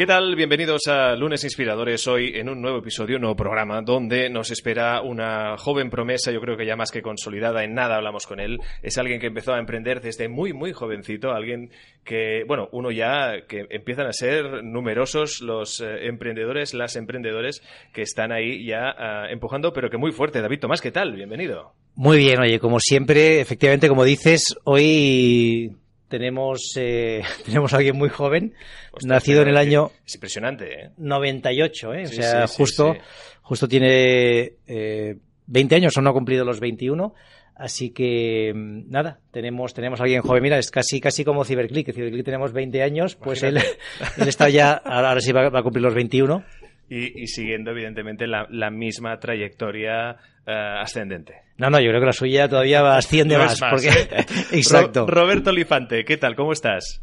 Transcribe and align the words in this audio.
¿Qué 0.00 0.06
tal? 0.06 0.34
Bienvenidos 0.34 0.86
a 0.86 1.14
Lunes 1.14 1.44
Inspiradores. 1.44 2.08
Hoy 2.08 2.32
en 2.34 2.48
un 2.48 2.62
nuevo 2.62 2.78
episodio, 2.78 3.16
un 3.16 3.20
nuevo 3.20 3.36
programa, 3.36 3.82
donde 3.82 4.30
nos 4.30 4.50
espera 4.50 5.02
una 5.02 5.58
joven 5.58 5.90
promesa, 5.90 6.32
yo 6.32 6.40
creo 6.40 6.56
que 6.56 6.64
ya 6.64 6.74
más 6.74 6.90
que 6.90 7.02
consolidada, 7.02 7.64
en 7.64 7.74
nada 7.74 7.96
hablamos 7.96 8.26
con 8.26 8.40
él. 8.40 8.60
Es 8.82 8.96
alguien 8.96 9.20
que 9.20 9.26
empezó 9.26 9.52
a 9.52 9.58
emprender 9.58 10.00
desde 10.00 10.30
muy, 10.30 10.54
muy 10.54 10.72
jovencito, 10.72 11.32
alguien 11.32 11.68
que, 12.02 12.44
bueno, 12.48 12.70
uno 12.72 12.90
ya 12.90 13.42
que 13.46 13.66
empiezan 13.68 14.06
a 14.06 14.14
ser 14.14 14.64
numerosos 14.64 15.42
los 15.42 15.82
eh, 15.82 16.06
emprendedores, 16.06 16.72
las 16.72 16.96
emprendedores 16.96 17.62
que 17.92 18.00
están 18.00 18.32
ahí 18.32 18.64
ya 18.64 18.94
ah, 18.96 19.26
empujando, 19.30 19.74
pero 19.74 19.90
que 19.90 19.98
muy 19.98 20.12
fuerte. 20.12 20.40
David 20.40 20.60
Tomás, 20.60 20.80
¿qué 20.80 20.92
tal? 20.92 21.12
Bienvenido. 21.12 21.74
Muy 21.94 22.16
bien, 22.16 22.40
oye, 22.40 22.58
como 22.58 22.80
siempre, 22.80 23.42
efectivamente, 23.42 23.90
como 23.90 24.04
dices, 24.04 24.56
hoy 24.64 25.76
tenemos, 26.10 26.74
eh, 26.76 27.22
tenemos 27.46 27.72
a 27.72 27.78
alguien 27.78 27.96
muy 27.96 28.10
joven, 28.10 28.52
Ostras, 28.92 29.06
nacido 29.06 29.42
en 29.42 29.48
el 29.48 29.56
año 29.56 29.90
Es 30.04 30.16
impresionante, 30.16 30.66
¿eh? 30.66 30.90
98, 30.98 31.94
¿eh? 31.94 32.02
O 32.02 32.06
sea, 32.08 32.46
sí, 32.46 32.54
justo, 32.58 32.92
sí. 32.92 33.00
justo 33.40 33.68
tiene 33.68 34.52
eh, 34.66 35.16
20 35.46 35.74
años, 35.74 35.96
o 35.96 36.02
no 36.02 36.10
ha 36.10 36.12
cumplido 36.12 36.44
los 36.44 36.60
21. 36.60 37.14
Así 37.54 37.90
que 37.90 38.52
mm, 38.54 38.90
nada, 38.90 39.20
tenemos, 39.30 39.72
tenemos 39.72 40.00
a 40.00 40.04
alguien 40.04 40.22
joven. 40.22 40.42
Mira, 40.42 40.58
es 40.58 40.70
casi, 40.70 41.00
casi 41.00 41.24
como 41.24 41.44
Ciberclick. 41.44 41.86
que 41.86 41.92
Ciberclick 41.92 42.24
tenemos 42.24 42.52
20 42.52 42.82
años, 42.82 43.16
pues 43.16 43.42
él, 43.42 43.58
él 44.18 44.28
está 44.28 44.48
ya, 44.48 44.72
ahora, 44.72 45.08
ahora 45.08 45.20
sí 45.20 45.32
va, 45.32 45.48
va 45.48 45.60
a 45.60 45.62
cumplir 45.62 45.82
los 45.82 45.94
21. 45.94 46.44
Y, 46.90 47.22
y 47.22 47.26
siguiendo, 47.28 47.70
evidentemente, 47.70 48.26
la, 48.26 48.46
la 48.50 48.68
misma 48.70 49.18
trayectoria 49.20 50.16
eh, 50.46 50.52
ascendente. 50.80 51.34
No, 51.56 51.70
no, 51.70 51.80
yo 51.80 51.88
creo 51.90 52.00
que 52.00 52.06
la 52.06 52.12
suya 52.12 52.48
todavía 52.48 52.82
va- 52.82 52.96
asciende 52.98 53.36
No 53.38 53.44
más. 53.44 53.58
porque, 53.70 53.88
¿eh? 53.88 54.26
exacto. 54.52 55.06
Ro- 55.06 55.22
Roberto 55.22 55.52
Lifante, 55.52 56.04
¿qué 56.04 56.16
tal? 56.16 56.34
¿Cómo 56.36 56.52
estás? 56.52 57.00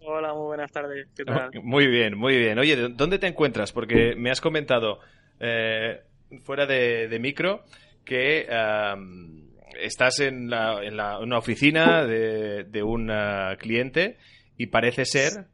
Hola, 0.00 0.32
muy 0.34 0.44
buenas 0.46 0.70
tardes. 0.70 1.08
¿Qué 1.16 1.24
tal? 1.24 1.50
Muy 1.62 1.86
bien, 1.86 2.16
muy 2.18 2.36
bien. 2.36 2.58
Oye, 2.58 2.76
¿de- 2.76 2.88
¿dónde 2.90 3.18
te 3.18 3.26
encuentras? 3.28 3.72
Porque 3.72 4.14
me 4.16 4.30
has 4.30 4.40
comentado 4.40 4.98
eh, 5.40 6.00
fuera 6.44 6.66
de, 6.66 7.08
de 7.08 7.18
micro 7.18 7.62
que 8.04 8.46
am, 8.52 9.48
estás 9.80 10.20
en, 10.20 10.50
la- 10.50 10.82
en 10.84 10.96
la- 10.96 11.18
una 11.18 11.38
oficina 11.38 12.04
de, 12.04 12.64
de 12.64 12.82
un 12.82 13.10
ah, 13.10 13.56
cliente 13.58 14.18
y 14.58 14.66
parece 14.66 15.04
ser 15.06 15.46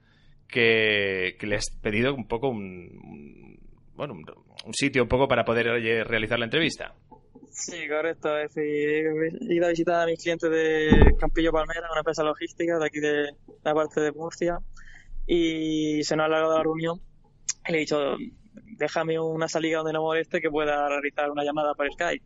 que, 0.48 1.36
que 1.38 1.46
le 1.46 1.56
has 1.56 1.70
pedido 1.82 2.14
un 2.14 2.26
poco 2.26 2.48
un- 2.48 3.58
bueno, 3.96 4.14
un, 4.14 4.24
un 4.64 4.74
sitio 4.74 5.02
un 5.02 5.08
poco 5.08 5.26
para 5.26 5.44
poder 5.44 5.68
oye, 5.68 6.04
realizar 6.04 6.38
la 6.38 6.44
entrevista. 6.44 6.94
Sí, 7.50 7.88
correcto. 7.88 8.36
Es 8.36 8.54
decir, 8.54 9.06
he 9.48 9.54
ido 9.54 9.66
a 9.66 9.70
visitar 9.70 10.02
a 10.02 10.06
mis 10.06 10.22
clientes 10.22 10.50
de 10.50 11.14
Campillo 11.18 11.52
Palmera, 11.52 11.88
una 11.90 12.00
empresa 12.00 12.22
logística 12.22 12.78
de 12.78 12.86
aquí 12.86 13.00
de 13.00 13.30
la 13.64 13.74
parte 13.74 14.00
de 14.02 14.12
Murcia, 14.12 14.58
y 15.26 16.04
se 16.04 16.16
nos 16.16 16.24
ha 16.24 16.26
alargado 16.26 16.56
la 16.58 16.62
reunión. 16.62 17.00
Y 17.66 17.72
le 17.72 17.78
he 17.78 17.80
dicho, 17.80 18.16
déjame 18.78 19.18
una 19.18 19.48
salida 19.48 19.78
donde 19.78 19.94
no 19.94 20.02
moleste 20.02 20.40
que 20.40 20.50
pueda 20.50 20.86
realizar 20.88 21.30
una 21.30 21.44
llamada 21.44 21.74
por 21.74 21.90
Skype. 21.90 22.24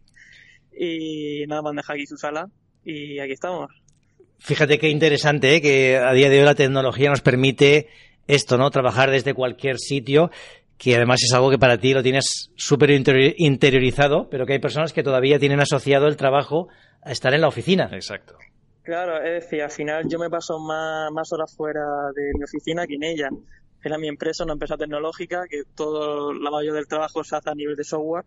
Y 0.77 1.44
nada, 1.47 1.62
me 1.62 1.71
han 1.71 1.77
dejado 1.77 1.94
aquí 1.94 2.06
su 2.06 2.17
sala 2.17 2.49
y 2.84 3.21
aquí 3.21 3.33
estamos. 3.33 3.71
Fíjate 4.39 4.78
qué 4.78 4.89
interesante, 4.89 5.55
¿eh? 5.55 5.61
que 5.61 5.97
a 5.97 6.12
día 6.12 6.31
de 6.31 6.41
hoy 6.41 6.44
la 6.44 6.55
tecnología 6.55 7.11
nos 7.11 7.21
permite 7.21 7.89
esto, 8.27 8.56
¿no? 8.56 8.71
Trabajar 8.71 9.11
desde 9.11 9.34
cualquier 9.34 9.78
sitio, 9.78 10.31
que 10.83 10.97
además 10.97 11.23
es 11.23 11.35
algo 11.35 11.51
que 11.51 11.59
para 11.59 11.77
ti 11.77 11.93
lo 11.93 12.03
tienes 12.03 12.51
súper 12.57 12.91
interior- 12.91 13.35
interiorizado, 13.37 14.31
pero 14.31 14.47
que 14.47 14.55
hay 14.55 14.59
personas 14.61 14.95
que 14.95 15.03
todavía 15.03 15.39
tienen 15.39 15.61
asociado 15.61 16.07
el 16.07 16.17
trabajo 16.17 16.69
a 17.03 17.13
estar 17.13 17.35
en 17.35 17.43
la 17.43 17.49
oficina. 17.49 17.91
Exacto. 17.93 18.37
Claro, 18.83 19.23
es 19.23 19.45
decir, 19.45 19.61
al 19.63 19.71
final 19.71 20.05
yo 20.09 20.19
me 20.19 20.31
paso 20.31 20.59
más, 20.59 21.13
más 21.13 21.31
horas 21.33 21.55
fuera 21.55 21.83
de 22.17 22.33
mi 22.35 22.45
oficina 22.45 22.87
que 22.87 22.95
en 22.95 23.05
ella. 23.05 23.29
Era 23.83 23.99
mi 23.99 24.09
empresa, 24.09 24.45
una 24.45 24.55
empresa 24.55 24.77
tecnológica, 24.79 25.43
que 25.49 25.63
todo, 25.75 26.33
la 26.33 26.51
mayoría 26.51 26.75
del 26.79 26.89
trabajo 26.89 27.23
se 27.25 27.37
hace 27.37 27.51
a 27.51 27.55
nivel 27.55 27.77
de 27.77 27.85
software, 27.85 28.25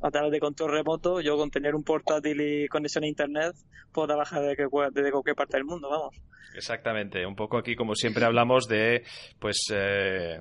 a 0.00 0.10
través 0.10 0.30
de 0.30 0.38
control 0.40 0.70
remoto. 0.72 1.20
Yo 1.20 1.36
con 1.36 1.50
tener 1.50 1.74
un 1.74 1.82
portátil 1.82 2.40
y 2.40 2.68
conexión 2.68 3.04
a 3.04 3.08
internet 3.08 3.54
puedo 3.92 4.06
trabajar 4.08 4.42
desde, 4.42 4.66
desde 4.92 5.10
cualquier 5.10 5.36
parte 5.36 5.56
del 5.56 5.64
mundo, 5.66 5.88
vamos. 5.90 6.14
Exactamente, 6.54 7.26
un 7.26 7.36
poco 7.36 7.58
aquí 7.58 7.76
como 7.76 7.94
siempre 7.94 8.24
hablamos 8.24 8.66
de, 8.66 9.02
pues, 9.38 9.66
eh, 9.72 10.40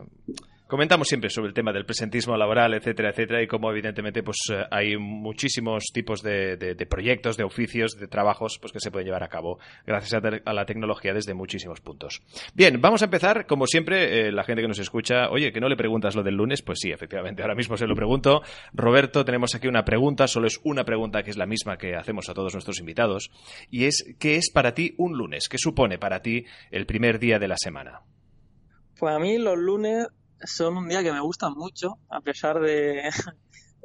comentamos 0.67 1.07
siempre 1.07 1.29
sobre 1.29 1.49
el 1.49 1.53
tema 1.53 1.71
del 1.71 1.85
presentismo 1.85 2.35
laboral, 2.37 2.73
etcétera, 2.73 3.09
etcétera, 3.09 3.41
y 3.41 3.47
cómo 3.47 3.71
evidentemente 3.71 4.23
pues 4.23 4.37
eh, 4.51 4.63
hay 4.71 4.97
muchísimos 4.97 5.85
tipos 5.93 6.21
de, 6.21 6.57
de- 6.57 6.85
proyectos, 6.85 7.37
de 7.37 7.43
oficios, 7.43 7.97
de 7.97 8.07
trabajos, 8.07 8.57
pues 8.59 8.71
que 8.71 8.79
se 8.79 8.91
pueden 8.91 9.05
llevar 9.05 9.23
a 9.23 9.27
cabo 9.27 9.59
gracias 9.85 10.21
a 10.45 10.53
la 10.53 10.65
tecnología 10.65 11.13
desde 11.13 11.33
muchísimos 11.33 11.81
puntos. 11.81 12.21
Bien, 12.53 12.79
vamos 12.81 13.01
a 13.01 13.05
empezar, 13.05 13.45
como 13.45 13.67
siempre, 13.67 14.27
eh, 14.27 14.31
la 14.31 14.43
gente 14.43 14.61
que 14.61 14.67
nos 14.67 14.79
escucha, 14.79 15.29
oye, 15.29 15.51
que 15.51 15.59
no 15.59 15.69
le 15.69 15.75
preguntas 15.75 16.15
lo 16.15 16.23
del 16.23 16.35
lunes, 16.35 16.61
pues 16.61 16.79
sí, 16.81 16.91
efectivamente, 16.91 17.41
ahora 17.41 17.55
mismo 17.55 17.77
se 17.77 17.87
lo 17.87 17.95
pregunto. 17.95 18.41
Roberto, 18.73 19.25
tenemos 19.25 19.55
aquí 19.55 19.67
una 19.67 19.83
pregunta, 19.85 20.27
solo 20.27 20.47
es 20.47 20.59
una 20.63 20.83
pregunta 20.85 21.23
que 21.23 21.31
es 21.31 21.37
la 21.37 21.45
misma 21.45 21.77
que 21.77 21.95
hacemos 21.95 22.29
a 22.29 22.33
todos 22.33 22.53
nuestros 22.53 22.79
invitados, 22.79 23.31
y 23.69 23.85
es, 23.85 24.15
¿qué 24.19 24.35
es 24.35 24.51
para 24.51 24.73
ti 24.73 24.95
un 24.97 25.17
lunes? 25.17 25.47
¿Qué 25.49 25.57
supone 25.57 25.97
para 25.97 26.21
ti 26.21 26.45
el 26.71 26.85
primer 26.85 27.19
día 27.19 27.39
de 27.39 27.47
la 27.47 27.57
semana? 27.57 28.01
Pues 28.99 29.13
a 29.13 29.19
mí 29.19 29.37
los 29.37 29.57
lunes 29.57 30.07
son 30.43 30.77
un 30.77 30.87
día 30.87 31.03
que 31.03 31.11
me 31.11 31.21
gustan 31.21 31.53
mucho, 31.53 31.99
a 32.09 32.21
pesar 32.21 32.59
de, 32.61 33.09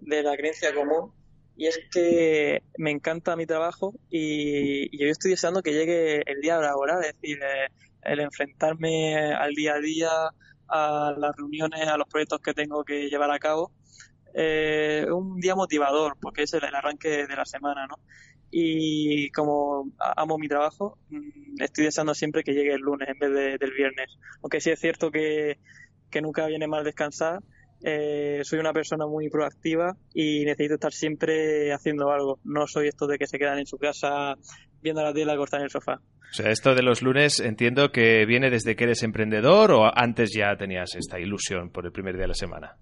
la 0.00 0.36
creencia 0.36 0.74
común. 0.74 1.12
Y 1.54 1.66
es 1.66 1.78
que 1.92 2.62
me 2.78 2.90
encanta 2.90 3.36
mi 3.36 3.44
trabajo 3.46 3.92
y, 4.08 4.88
y 4.90 5.04
yo 5.04 5.10
estoy 5.10 5.32
deseando 5.32 5.62
que 5.62 5.74
llegue 5.74 6.22
el 6.26 6.40
día 6.40 6.58
laboral, 6.58 7.04
es 7.04 7.12
decir, 7.12 7.38
eh, 7.42 7.68
el 8.02 8.20
enfrentarme 8.20 9.34
al 9.34 9.52
día 9.52 9.74
a 9.74 9.80
día, 9.80 10.10
a 10.68 11.14
las 11.16 11.36
reuniones, 11.36 11.86
a 11.86 11.98
los 11.98 12.08
proyectos 12.08 12.40
que 12.40 12.54
tengo 12.54 12.84
que 12.84 13.08
llevar 13.08 13.30
a 13.30 13.38
cabo. 13.38 13.72
Eh, 14.34 15.06
un 15.12 15.38
día 15.40 15.54
motivador, 15.54 16.16
porque 16.20 16.44
es 16.44 16.54
el, 16.54 16.64
arranque 16.64 17.26
de 17.26 17.36
la 17.36 17.44
semana, 17.44 17.86
¿no? 17.86 17.96
Y 18.50 19.30
como 19.30 19.92
amo 19.98 20.38
mi 20.38 20.48
trabajo, 20.48 20.98
mm, 21.08 21.62
estoy 21.62 21.84
deseando 21.84 22.14
siempre 22.14 22.42
que 22.42 22.52
llegue 22.52 22.74
el 22.74 22.80
lunes 22.80 23.08
en 23.08 23.18
vez 23.18 23.30
de- 23.32 23.58
del 23.58 23.72
viernes. 23.72 24.18
Aunque 24.42 24.60
sí 24.60 24.70
es 24.70 24.80
cierto 24.80 25.10
que, 25.10 25.58
que 26.12 26.22
nunca 26.22 26.46
viene 26.46 26.68
mal 26.68 26.84
descansar, 26.84 27.40
eh, 27.84 28.42
soy 28.44 28.60
una 28.60 28.72
persona 28.72 29.06
muy 29.06 29.28
proactiva 29.28 29.96
y 30.14 30.44
necesito 30.44 30.74
estar 30.74 30.92
siempre 30.92 31.72
haciendo 31.72 32.10
algo. 32.10 32.38
No 32.44 32.66
soy 32.68 32.86
esto 32.88 33.08
de 33.08 33.18
que 33.18 33.26
se 33.26 33.38
quedan 33.38 33.58
en 33.58 33.66
su 33.66 33.76
casa 33.78 34.36
viendo 34.80 35.02
la 35.02 35.12
tele 35.12 35.32
acostada 35.32 35.62
en 35.62 35.64
el 35.64 35.70
sofá. 35.70 35.94
O 35.94 36.34
sea, 36.34 36.50
esto 36.50 36.74
de 36.74 36.82
los 36.82 37.02
lunes 37.02 37.40
entiendo 37.40 37.90
que 37.90 38.24
viene 38.24 38.50
desde 38.50 38.76
que 38.76 38.84
eres 38.84 39.02
emprendedor 39.02 39.72
o 39.72 39.90
antes 39.94 40.32
ya 40.34 40.56
tenías 40.56 40.94
esta 40.94 41.18
ilusión 41.18 41.70
por 41.70 41.84
el 41.84 41.92
primer 41.92 42.14
día 42.14 42.22
de 42.22 42.28
la 42.28 42.34
semana. 42.34 42.76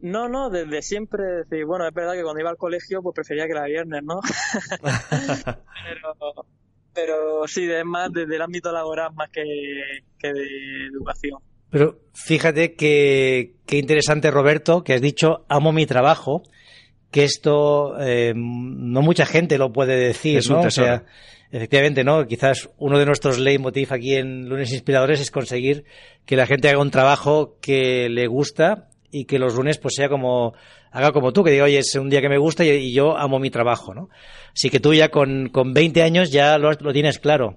No, 0.00 0.28
no, 0.28 0.48
desde 0.48 0.80
siempre, 0.82 1.24
decir, 1.44 1.66
bueno, 1.66 1.86
es 1.86 1.92
verdad 1.92 2.14
que 2.14 2.22
cuando 2.22 2.40
iba 2.40 2.50
al 2.50 2.56
colegio 2.56 3.02
pues 3.02 3.14
prefería 3.14 3.46
que 3.46 3.52
era 3.52 3.64
viernes, 3.64 4.02
¿no? 4.04 4.20
pero, 5.84 6.46
pero 6.94 7.48
sí, 7.48 7.68
es 7.68 7.84
más 7.84 8.10
desde 8.12 8.36
el 8.36 8.42
ámbito 8.42 8.70
laboral 8.70 9.12
más 9.14 9.28
que, 9.30 9.42
que 10.18 10.32
de 10.32 10.86
educación. 10.92 11.40
Pero 11.70 11.98
fíjate 12.14 12.74
que, 12.74 13.54
qué 13.66 13.78
interesante, 13.78 14.30
Roberto, 14.30 14.82
que 14.82 14.94
has 14.94 15.00
dicho 15.00 15.44
amo 15.48 15.72
mi 15.72 15.86
trabajo, 15.86 16.42
que 17.10 17.24
esto 17.24 17.94
eh, 18.00 18.32
no 18.34 19.02
mucha 19.02 19.26
gente 19.26 19.58
lo 19.58 19.72
puede 19.72 19.96
decir, 19.96 20.38
Es 20.38 20.50
¿no? 20.50 20.60
O 20.60 20.70
sea, 20.70 21.04
efectivamente, 21.50 22.04
¿no? 22.04 22.26
Quizás 22.26 22.68
uno 22.78 22.98
de 22.98 23.06
nuestros 23.06 23.38
leitmotiv 23.38 23.92
aquí 23.92 24.14
en 24.14 24.48
Lunes 24.48 24.72
Inspiradores 24.72 25.20
es 25.20 25.30
conseguir 25.30 25.84
que 26.26 26.36
la 26.36 26.46
gente 26.46 26.68
haga 26.68 26.80
un 26.80 26.90
trabajo 26.90 27.56
que 27.60 28.08
le 28.08 28.26
gusta 28.26 28.88
y 29.10 29.24
que 29.24 29.38
los 29.38 29.54
lunes 29.54 29.78
pues 29.78 29.94
sea 29.94 30.08
como 30.08 30.54
haga 30.90 31.12
como 31.12 31.32
tú, 31.32 31.44
que 31.44 31.50
diga, 31.50 31.64
oye, 31.64 31.78
es 31.78 31.94
un 31.94 32.10
día 32.10 32.20
que 32.20 32.28
me 32.28 32.38
gusta 32.38 32.64
y, 32.64 32.70
y 32.70 32.92
yo 32.92 33.16
amo 33.16 33.38
mi 33.38 33.50
trabajo, 33.50 33.94
¿no? 33.94 34.08
Así 34.54 34.70
que 34.70 34.80
tú 34.80 34.94
ya 34.94 35.10
con, 35.10 35.48
con 35.48 35.72
20 35.72 36.02
años 36.02 36.30
ya 36.30 36.58
lo, 36.58 36.72
lo 36.72 36.92
tienes 36.92 37.18
claro. 37.18 37.54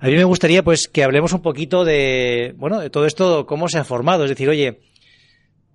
A 0.00 0.06
mí 0.06 0.14
me 0.14 0.24
gustaría 0.24 0.62
pues 0.62 0.88
que 0.88 1.04
hablemos 1.04 1.32
un 1.32 1.42
poquito 1.42 1.84
de, 1.84 2.54
bueno, 2.56 2.80
de 2.80 2.90
todo 2.90 3.06
esto, 3.06 3.46
cómo 3.46 3.68
se 3.68 3.78
ha 3.78 3.84
formado. 3.84 4.24
Es 4.24 4.30
decir, 4.30 4.48
oye, 4.48 4.80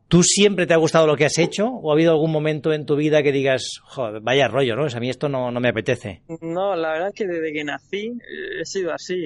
¿tú 0.08 0.24
siempre 0.24 0.68
te 0.68 0.74
ha 0.74 0.78
gustado 0.78 1.08
lo 1.08 1.16
que 1.16 1.26
has 1.26 1.38
hecho? 1.38 1.68
¿O 1.68 1.92
ha 1.92 1.94
habido 1.94 2.12
algún 2.12 2.32
momento 2.32 2.74
en 2.74 2.86
tu 2.86 2.96
vida 2.96 3.24
que 3.24 3.32
digas, 3.32 3.80
joder, 3.84 4.22
vaya 4.22 4.48
rollo, 4.48 4.76
¿no? 4.76 4.86
a 4.86 5.00
mí 5.00 5.10
esto 5.10 5.30
no, 5.30 5.52
no 5.52 5.60
me 5.60 5.70
apetece. 5.70 6.22
No, 6.42 6.76
la 6.76 6.92
verdad 6.94 7.08
es 7.10 7.16
que 7.16 7.28
desde 7.28 7.54
que 7.54 7.64
nací 7.64 8.08
eh, 8.08 8.62
he 8.62 8.66
sido 8.66 8.94
así. 8.94 9.22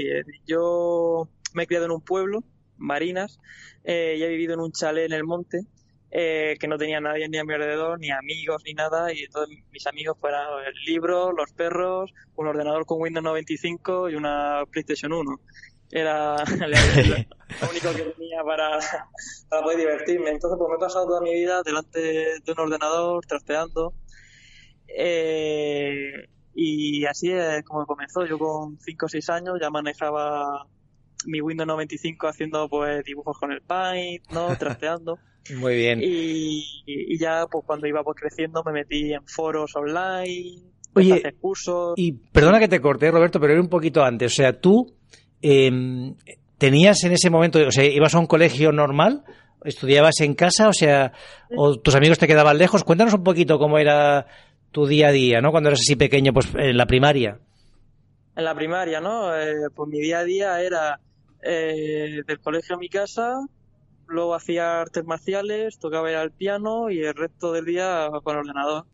Yo 0.46 1.30
me 1.54 1.64
he 1.64 1.68
criado 1.68 1.86
en 1.86 1.92
un 1.92 2.02
pueblo, 2.02 2.44
Marinas, 2.78 3.40
eh, 3.84 4.16
y 4.18 4.24
he 4.24 4.28
vivido 4.28 4.54
en 4.54 4.60
un 4.60 4.72
chalet 4.72 5.06
en 5.06 5.14
el 5.14 5.24
monte 5.24 5.60
eh, 6.12 6.58
que 6.60 6.68
no 6.68 6.78
tenía 6.78 7.00
nadie 7.00 7.30
ni 7.30 7.38
a 7.38 7.46
mi 7.46 7.54
alrededor, 7.54 7.98
ni 7.98 8.12
amigos, 8.12 8.62
ni 8.66 8.74
nada, 8.74 9.13
y 9.13 9.28
todos 9.28 9.48
mis 9.72 9.88
amigos 9.88 10.18
fueran 10.19 10.46
el 10.66 10.74
libro, 10.86 11.31
los 11.31 11.52
perros, 11.54 12.12
un 12.36 12.48
ordenador 12.48 12.86
con 12.86 13.02
Windows 13.02 13.24
95 13.24 14.10
y 14.10 14.16
una 14.16 14.63
PlayStation 14.69 15.13
1. 15.13 15.40
Era 15.92 16.36
lo 17.62 17.69
único 17.69 17.94
que 17.94 18.04
tenía 18.18 18.44
para, 18.44 18.80
para 19.50 19.63
poder 19.63 19.78
divertirme. 19.78 20.31
Entonces, 20.31 20.58
pues 20.58 20.69
me 20.69 20.75
he 20.75 20.80
pasado 20.80 21.08
toda 21.08 21.22
mi 21.22 21.34
vida 21.34 21.63
delante 21.63 22.00
de 22.00 22.52
un 22.52 22.60
ordenador, 22.60 23.25
trasteando. 23.25 23.94
Eh, 24.88 26.28
y 26.54 27.06
así 27.06 27.31
es 27.31 27.64
como 27.64 27.86
comenzó. 27.86 28.25
Yo 28.25 28.38
con 28.38 28.78
5 28.80 29.06
o 29.06 29.10
6 29.10 29.30
años 29.30 29.57
ya 29.62 29.69
manejaba 29.69 30.68
mi 31.25 31.41
Windows 31.41 31.68
95 31.68 32.27
haciendo 32.27 32.68
pues 32.69 33.03
dibujos 33.03 33.38
con 33.38 33.51
el 33.51 33.62
Paint, 33.62 34.29
¿no? 34.31 34.56
Trasteando. 34.59 35.18
Muy 35.57 35.75
bien. 35.75 36.00
Y, 36.01 37.18
ya 37.18 37.45
pues 37.51 37.65
cuando 37.65 37.88
iba 37.88 38.03
pues 38.03 38.18
creciendo 38.19 38.63
me 38.63 38.71
metí 38.71 39.13
en 39.13 39.25
foros 39.25 39.75
online, 39.75 40.71
Oye, 40.94 41.21
cursos. 41.39 41.94
Y 41.95 42.13
perdona 42.13 42.59
que 42.59 42.68
te 42.68 42.81
corté, 42.81 43.12
Roberto, 43.12 43.39
pero 43.39 43.53
era 43.53 43.62
un 43.62 43.69
poquito 43.69 44.03
antes. 44.03 44.33
O 44.33 44.35
sea, 44.35 44.59
tú 44.59 44.94
em, 45.41 46.15
tenías 46.57 47.03
en 47.03 47.13
ese 47.13 47.29
momento, 47.29 47.59
o 47.65 47.71
sea, 47.71 47.85
ibas 47.85 48.13
a 48.13 48.19
un 48.19 48.27
colegio 48.27 48.71
normal, 48.71 49.23
estudiabas 49.63 50.19
en 50.19 50.33
casa, 50.33 50.68
o 50.68 50.73
sea, 50.73 51.13
o 51.56 51.79
tus 51.79 51.95
amigos 51.95 52.19
te 52.19 52.27
quedaban 52.27 52.57
lejos. 52.57 52.83
Cuéntanos 52.83 53.13
un 53.13 53.23
poquito 53.23 53.57
cómo 53.57 53.77
era 53.77 54.27
tu 54.71 54.85
día 54.85 55.07
a 55.07 55.12
día, 55.12 55.41
¿no? 55.41 55.51
Cuando 55.51 55.69
eras 55.69 55.81
así 55.81 55.95
pequeño, 55.95 56.33
pues 56.33 56.47
en 56.56 56.77
la 56.77 56.85
primaria. 56.85 57.39
En 58.35 58.45
la 58.45 58.56
primaria, 58.56 59.00
¿no? 59.01 59.35
Eh, 59.35 59.69
pues 59.75 59.89
mi 59.89 60.00
día 60.00 60.19
a 60.19 60.23
día 60.23 60.62
era 60.62 61.00
eh, 61.44 62.24
del 62.26 62.40
colegio 62.40 62.76
a 62.76 62.80
mi 62.80 62.90
casa, 62.90 63.40
luego 64.08 64.36
hacía 64.36 64.82
artes 64.82 65.06
marciales, 65.06 65.80
tocaba 65.80 66.12
el 66.12 66.32
piano 66.32 66.90
y 66.90 67.04
el 67.04 67.16
resto 67.16 67.52
del 67.52 67.66
día 67.66 68.10
con 68.24 68.36
el 68.36 68.42
ordenador. 68.42 68.86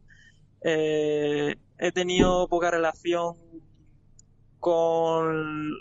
Eh, 0.62 1.56
he 1.78 1.92
tenido 1.92 2.48
poca 2.48 2.72
relación 2.72 3.36
con 4.60 5.72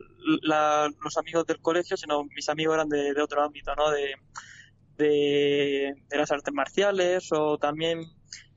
los 0.42 1.16
amigos 1.16 1.46
del 1.46 1.60
colegio, 1.60 1.96
sino 1.96 2.24
mis 2.24 2.48
amigos 2.48 2.74
eran 2.74 2.88
de, 2.88 3.20
otro 3.22 3.42
ámbito, 3.42 3.74
¿no? 3.74 3.90
De, 3.90 4.14
de, 4.96 5.94
las 6.10 6.30
artes 6.30 6.52
marciales 6.52 7.30
o 7.32 7.58
también 7.58 8.00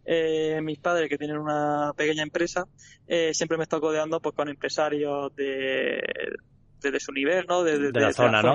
eh, 0.06 0.60
mis 0.64 0.80
padres 0.80 1.10
que 1.10 1.18
tienen 1.18 1.38
una 1.38 1.94
pequeña 1.96 2.24
empresa, 2.24 2.66
eh, 3.08 3.34
siempre 3.34 3.58
me 3.58 3.66
he 3.66 3.68
codeando 3.68 4.20
pues, 4.20 4.36
con 4.36 4.50
empresarios 4.50 5.36
de, 5.36 6.02
de, 6.82 7.00
su 7.00 7.12
nivel, 7.12 7.46
¿no? 7.48 7.64
De, 7.64 7.92
la 7.92 8.14
zona, 8.14 8.42
¿no? 8.42 8.54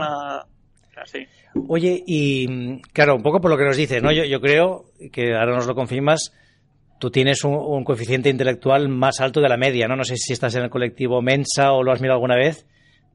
Oye, 1.69 2.03
y 2.06 2.81
claro, 2.93 3.17
un 3.17 3.23
poco 3.23 3.41
por 3.41 3.50
lo 3.50 3.56
que 3.56 3.65
nos 3.65 3.76
dices, 3.76 4.03
¿no? 4.03 4.12
Yo, 4.12 4.25
yo 4.25 4.41
creo 4.41 4.87
que 5.12 5.35
ahora 5.35 5.55
nos 5.55 5.67
lo 5.67 5.75
confirmas, 5.75 6.32
tú 6.99 7.11
tienes 7.11 7.44
un, 7.44 7.85
coeficiente 7.85 8.31
intelectual 8.31 8.88
más 8.88 9.21
alto 9.21 9.41
de 9.41 9.49
la 9.49 9.56
media, 9.56 9.87
¿no? 9.88 9.97
No 9.97 10.05
sé 10.05 10.17
si 10.17 10.32
estás 10.32 10.55
en 10.55 10.62
el 10.62 10.71
colectivo 10.71 11.21
Mensa 11.23 11.73
o 11.73 11.82
lo 11.82 11.93
has 11.93 12.00
mirado 12.00 12.17
alguna 12.17 12.37
vez, 12.37 12.67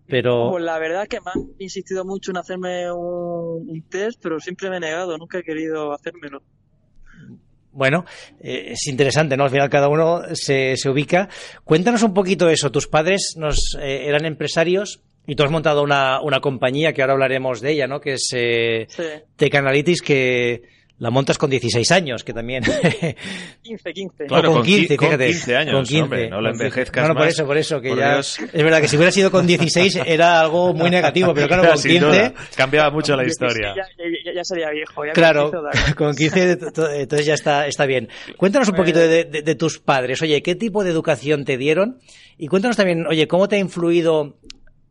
pero... 0.07 0.51
Pues 0.51 0.63
la 0.63 0.79
verdad 0.79 1.03
es 1.03 1.09
que 1.09 1.19
me 1.21 1.31
han 1.33 1.51
insistido 1.59 2.05
mucho 2.05 2.31
en 2.31 2.37
hacerme 2.37 2.91
un, 2.91 3.83
test, 3.89 4.19
pero 4.21 4.39
siempre 4.39 4.69
me 4.69 4.77
he 4.77 4.79
negado, 4.79 5.17
nunca 5.17 5.39
he 5.39 5.43
querido 5.43 5.93
hacérmelo. 5.93 6.41
Bueno, 7.79 8.03
eh, 8.41 8.73
es 8.73 8.87
interesante, 8.87 9.37
¿no? 9.37 9.45
Al 9.45 9.51
final 9.51 9.69
cada 9.69 9.87
uno 9.87 10.21
se, 10.33 10.75
se 10.75 10.89
ubica. 10.89 11.29
Cuéntanos 11.63 12.03
un 12.03 12.13
poquito 12.13 12.49
eso. 12.49 12.73
Tus 12.73 12.87
padres 12.87 13.35
nos 13.37 13.77
eh, 13.79 14.03
eran 14.05 14.25
empresarios, 14.25 14.99
y 15.25 15.35
tú 15.35 15.43
has 15.43 15.49
montado 15.49 15.81
una, 15.81 16.19
una 16.21 16.41
compañía 16.41 16.91
que 16.91 17.01
ahora 17.01 17.13
hablaremos 17.13 17.61
de 17.61 17.71
ella, 17.71 17.87
¿no? 17.87 18.01
Que 18.01 18.15
es 18.15 18.31
eh, 18.33 18.87
Tech 19.37 19.55
Analytics, 19.55 20.01
que 20.01 20.61
la 20.99 21.09
montas 21.09 21.37
con 21.37 21.49
16 21.49 21.91
años, 21.91 22.23
que 22.23 22.33
también... 22.33 22.63
15, 23.63 23.93
15. 23.93 24.25
Claro, 24.25 24.53
con 24.53 24.63
15, 24.63 24.97
fíjate. 24.97 25.17
Con 25.17 25.17
15 25.17 25.55
años, 25.55 25.73
con 25.73 25.83
15. 25.85 26.03
Hombre, 26.03 26.29
no 26.29 26.41
la 26.41 26.51
envejezcas 26.51 27.07
No, 27.07 27.13
no, 27.13 27.19
por 27.19 27.27
eso, 27.27 27.45
por 27.45 27.57
eso, 27.57 27.81
que 27.81 27.95
ya... 27.95 28.19
Es 28.19 28.37
verdad 28.53 28.81
que 28.81 28.87
si 28.87 28.97
hubiera 28.97 29.11
sido 29.11 29.31
con 29.31 29.47
16 29.47 30.01
era 30.05 30.41
algo 30.41 30.73
muy 30.73 30.89
negativo, 30.89 31.33
pero 31.33 31.47
claro, 31.47 31.69
con 31.73 31.81
15... 31.81 32.33
Cambiaba 32.55 32.91
mucho 32.91 33.15
la 33.15 33.25
historia. 33.25 33.73
Ya, 33.75 34.33
ya, 34.33 34.43
sería 34.43 34.69
viejo. 34.71 35.05
Ya 35.05 35.13
claro, 35.13 35.51
con 35.95 36.15
15 36.15 36.51
entonces 36.51 37.25
ya 37.25 37.33
está, 37.33 37.65
está 37.67 37.85
bien. 37.85 38.09
Cuéntanos 38.37 38.69
un 38.69 38.75
poquito 38.75 38.99
de, 38.99 39.25
de, 39.25 39.41
de 39.41 39.55
tus 39.55 39.79
padres. 39.79 40.21
Oye, 40.21 40.41
¿qué 40.41 40.55
tipo 40.55 40.83
de 40.83 40.91
educación 40.91 41.45
te 41.45 41.57
dieron? 41.57 41.99
Y 42.37 42.47
cuéntanos 42.47 42.77
también, 42.77 43.05
oye, 43.07 43.27
¿cómo 43.27 43.47
te 43.47 43.57
ha 43.57 43.59
influido 43.59 44.37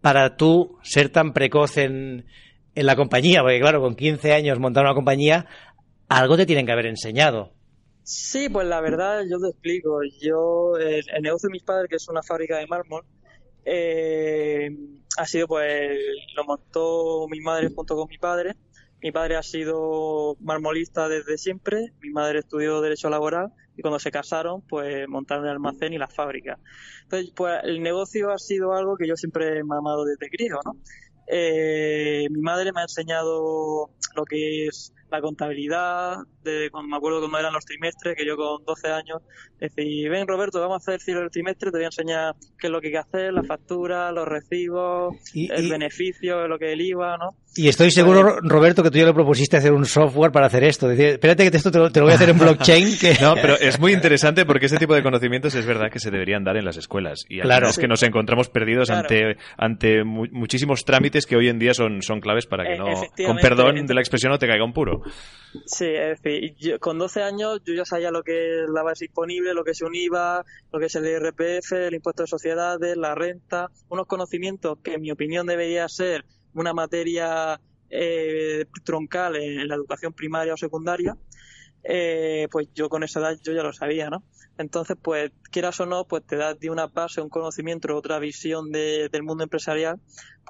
para 0.01 0.37
tú 0.37 0.79
ser 0.83 1.09
tan 1.11 1.33
precoz 1.33 1.79
en, 1.79 2.27
en 2.75 2.87
la 2.87 2.95
compañía? 2.95 3.41
Porque 3.41 3.61
claro, 3.61 3.81
con 3.81 3.95
15 3.95 4.33
años 4.33 4.59
montar 4.59 4.85
una 4.85 4.95
compañía, 4.95 5.47
algo 6.09 6.37
te 6.37 6.47
tienen 6.47 6.67
que 6.67 6.73
haber 6.73 6.87
enseñado. 6.87 7.53
Sí, 8.03 8.49
pues 8.49 8.67
la 8.67 8.81
verdad, 8.81 9.23
yo 9.31 9.39
te 9.39 9.49
explico. 9.49 10.01
Yo, 10.21 10.77
el, 10.79 11.05
negocio 11.23 11.49
de 11.49 11.53
mis 11.53 11.63
padres, 11.63 11.91
que 11.91 11.97
es 11.97 12.09
una 12.09 12.23
fábrica 12.23 12.57
de 12.57 12.67
mármol, 12.67 13.05
eh, 13.65 14.71
ha 15.19 15.27
sido, 15.27 15.47
pues, 15.47 15.99
lo 16.35 16.45
montó 16.45 17.27
mi 17.29 17.41
madre 17.41 17.69
junto 17.75 17.97
con 17.97 18.09
mi 18.09 18.17
padre. 18.17 18.55
Mi 19.03 19.13
padre 19.13 19.37
ha 19.37 19.43
sido 19.43 20.37
marmolista 20.41 21.09
desde 21.09 21.39
siempre, 21.39 21.93
mi 22.01 22.11
madre 22.11 22.41
estudió 22.41 22.81
Derecho 22.81 23.09
Laboral 23.09 23.53
y 23.77 23.83
cuando 23.83 24.01
se 24.01 24.11
casaron, 24.11 24.63
pues 24.63 25.07
montaron 25.07 25.45
el 25.45 25.53
almacén 25.53 25.93
y 25.93 25.99
la 25.99 26.09
fábrica. 26.09 26.59
Entonces, 27.05 27.31
pues 27.37 27.61
el 27.63 27.81
negocio 27.81 28.33
ha 28.33 28.39
sido 28.39 28.73
algo 28.73 28.97
que 28.97 29.07
yo 29.07 29.15
siempre 29.15 29.59
he 29.59 29.63
mamado 29.63 30.05
desde 30.05 30.29
crío, 30.29 30.59
¿no? 30.65 30.77
Eh, 31.29 32.27
mi 32.31 32.41
madre 32.41 32.73
me 32.73 32.81
ha 32.81 32.85
enseñado 32.85 33.91
lo 34.17 34.25
que 34.25 34.67
es 34.67 34.93
la 35.11 35.21
contabilidad, 35.21 36.17
de, 36.49 36.71
cuando 36.71 36.89
me 36.89 36.97
acuerdo 36.97 37.21
cuando 37.21 37.39
eran 37.39 37.53
los 37.53 37.65
trimestres, 37.65 38.17
que 38.17 38.27
yo 38.27 38.37
con 38.37 38.65
12 38.65 38.89
años 38.89 39.23
decía, 39.61 40.11
ven 40.11 40.27
Roberto, 40.27 40.61
vamos 40.61 40.77
a 40.77 40.79
hacer 40.79 40.95
el 40.95 41.01
cierre 41.01 41.21
del 41.21 41.31
trimestre, 41.31 41.71
te 41.71 41.79
voy 41.79 41.85
a 41.85 41.89
enseñar 41.89 42.35
qué 42.59 42.67
es 42.67 42.71
lo 42.73 42.81
que 42.81 42.89
hay 42.89 42.93
que 42.93 42.99
hacer, 42.99 43.33
la 43.33 43.43
factura, 43.43 44.11
los 44.13 44.27
recibos, 44.27 45.15
el 45.35 45.71
beneficio, 45.71 46.49
lo 46.49 46.59
que 46.59 46.67
es 46.67 46.73
el 46.73 46.81
IVA, 46.81 47.17
¿no? 47.19 47.37
Y 47.59 47.67
estoy 47.67 47.91
seguro, 47.91 48.23
pues, 48.23 48.37
Roberto, 48.43 48.85
que 48.85 48.91
tú 48.91 48.99
ya 48.99 49.07
le 49.07 49.13
propusiste 49.13 49.57
hacer 49.57 49.73
un 49.73 49.85
software 49.85 50.31
para 50.31 50.47
hacer 50.47 50.63
esto. 50.63 50.87
Decir, 50.87 51.07
espérate 51.07 51.51
que 51.51 51.57
esto 51.57 51.73
te 51.73 51.79
lo, 51.79 52.05
voy 52.05 52.13
a 52.13 52.15
hacer 52.15 52.31
en 52.31 52.39
blockchain. 52.39 52.89
Que... 52.99 53.15
No, 53.21 53.35
pero 53.35 53.55
es 53.59 53.79
muy 53.79 53.93
interesante 53.93 54.45
porque 54.45 54.67
ese 54.67 54.77
tipo 54.77 54.95
de 54.95 55.03
conocimientos 55.03 55.55
es 55.55 55.67
verdad 55.67 55.91
que 55.91 55.99
se 55.99 56.11
deberían 56.11 56.45
dar 56.45 56.57
en 56.57 56.65
las 56.65 56.77
escuelas. 56.77 57.25
Y 57.29 57.41
claro. 57.41 57.69
es 57.69 57.79
que 57.79 57.89
nos 57.89 58.03
encontramos 58.03 58.49
perdidos 58.49 58.91
ante, 58.91 59.37
ante 59.57 60.05
muchísimos 60.05 60.85
trámites 60.85 61.27
que 61.27 61.37
hoy 61.37 61.49
en 61.49 61.59
día 61.59 61.75
son, 61.75 62.03
son 62.03 62.21
claves 62.21 62.47
para 62.47 62.65
que 62.65 62.75
e, 62.75 62.79
no, 62.79 62.87
con 63.27 63.37
perdón 63.39 63.87
de 63.87 63.95
la 63.95 64.01
expresión, 64.01 64.31
no 64.31 64.39
te 64.39 64.47
caiga 64.47 64.65
un 64.65 64.73
puro. 64.73 65.03
Sí, 65.67 65.87
es 65.87 66.23
decir, 66.23 66.38
con 66.81 66.99
12 66.99 67.23
años 67.23 67.61
yo 67.65 67.75
ya 67.75 67.85
sabía 67.85 68.11
lo 68.11 68.23
que 68.23 68.65
es 68.65 68.71
la 68.71 68.83
base 68.83 69.07
disponible, 69.07 69.55
lo 69.55 69.65
que 69.65 69.73
es 69.73 69.83
un 69.83 69.95
IVA, 69.95 70.45
lo 70.73 70.79
que 70.79 70.87
es 70.87 70.95
el 70.95 71.07
IRPF, 71.07 71.73
el 71.73 71.95
impuesto 71.95 72.23
de 72.23 72.27
sociedades, 72.27 72.97
la 72.97 73.15
renta, 73.15 73.71
unos 73.89 74.07
conocimientos 74.07 74.79
que 74.83 74.95
en 74.95 75.03
mi 75.03 75.11
opinión 75.11 75.47
debería 75.47 75.89
ser 75.89 76.25
una 76.55 76.73
materia 76.73 77.61
eh, 77.91 78.67
troncal 78.85 79.37
en, 79.37 79.69
la 79.69 79.75
educación 79.75 80.13
primaria 80.13 80.55
o 80.55 80.57
secundaria, 80.57 81.17
eh, 81.85 82.49
pues 82.51 82.69
yo 82.75 82.89
con 82.89 83.03
esa 83.03 83.21
edad 83.21 83.39
yo 83.43 83.53
ya 83.53 83.63
lo 83.63 83.73
sabía, 83.73 84.11
¿no? 84.11 84.25
Entonces, 84.59 84.97
pues 85.01 85.31
quieras 85.51 85.79
o 85.81 85.87
no, 85.87 86.07
pues 86.07 86.27
te 86.27 86.37
da 86.37 86.55
de 86.55 86.71
una 86.71 86.89
base, 86.89 87.21
un 87.21 87.29
conocimiento, 87.29 87.95
otra 87.97 88.19
visión 88.19 88.73
del 88.73 89.23
mundo 89.23 89.45
empresarial 89.45 90.01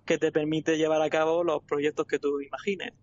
que 0.07 0.16
te 0.18 0.33
permite 0.33 0.78
llevar 0.78 1.02
a 1.02 1.11
cabo 1.11 1.45
los 1.45 1.62
proyectos 1.64 2.07
que 2.07 2.18
tú 2.18 2.40
imagines 2.40 2.95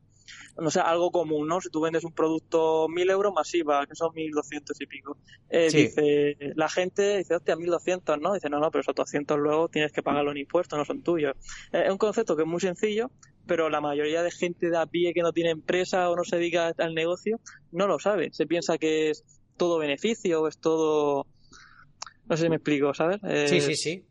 no 0.57 0.69
sé, 0.69 0.79
algo 0.79 1.11
común, 1.11 1.47
¿no? 1.47 1.61
Si 1.61 1.69
tú 1.69 1.81
vendes 1.81 2.03
un 2.03 2.13
producto 2.13 2.87
mil 2.87 3.09
euros 3.09 3.33
masiva, 3.33 3.85
que 3.85 3.95
son 3.95 4.13
mil 4.13 4.31
doscientos 4.31 4.79
y 4.79 4.85
pico, 4.85 5.17
eh, 5.49 5.69
dice, 5.71 6.37
la 6.55 6.69
gente 6.69 7.17
dice, 7.17 7.35
hostia, 7.35 7.55
mil 7.55 7.69
doscientos, 7.69 8.19
¿no? 8.19 8.33
Dice, 8.33 8.49
no, 8.49 8.59
no, 8.59 8.71
pero 8.71 8.81
esos 8.81 8.95
doscientos 8.95 9.37
luego 9.37 9.69
tienes 9.69 9.91
que 9.91 10.03
pagarlo 10.03 10.31
en 10.31 10.37
impuestos, 10.37 10.77
no 10.77 10.85
son 10.85 11.01
tuyos. 11.01 11.35
Eh, 11.71 11.83
es 11.85 11.91
un 11.91 11.97
concepto 11.97 12.35
que 12.35 12.43
es 12.43 12.47
muy 12.47 12.59
sencillo, 12.59 13.11
pero 13.45 13.69
la 13.69 13.81
mayoría 13.81 14.23
de 14.23 14.31
gente 14.31 14.69
de 14.69 14.77
a 14.77 14.85
pie 14.85 15.13
que 15.13 15.21
no 15.21 15.33
tiene 15.33 15.51
empresa 15.51 16.09
o 16.09 16.15
no 16.15 16.23
se 16.23 16.37
dedica 16.37 16.73
al 16.77 16.93
negocio 16.93 17.39
no 17.71 17.87
lo 17.87 17.99
sabe. 17.99 18.31
Se 18.33 18.47
piensa 18.47 18.77
que 18.77 19.09
es 19.11 19.23
todo 19.57 19.77
beneficio, 19.77 20.47
es 20.47 20.57
todo... 20.57 21.27
No 22.27 22.35
sé 22.35 22.43
si 22.43 22.49
me 22.49 22.55
explico, 22.55 22.93
¿sabes? 22.93 23.19
Sí, 23.47 23.61
sí, 23.61 23.75
sí. 23.75 24.05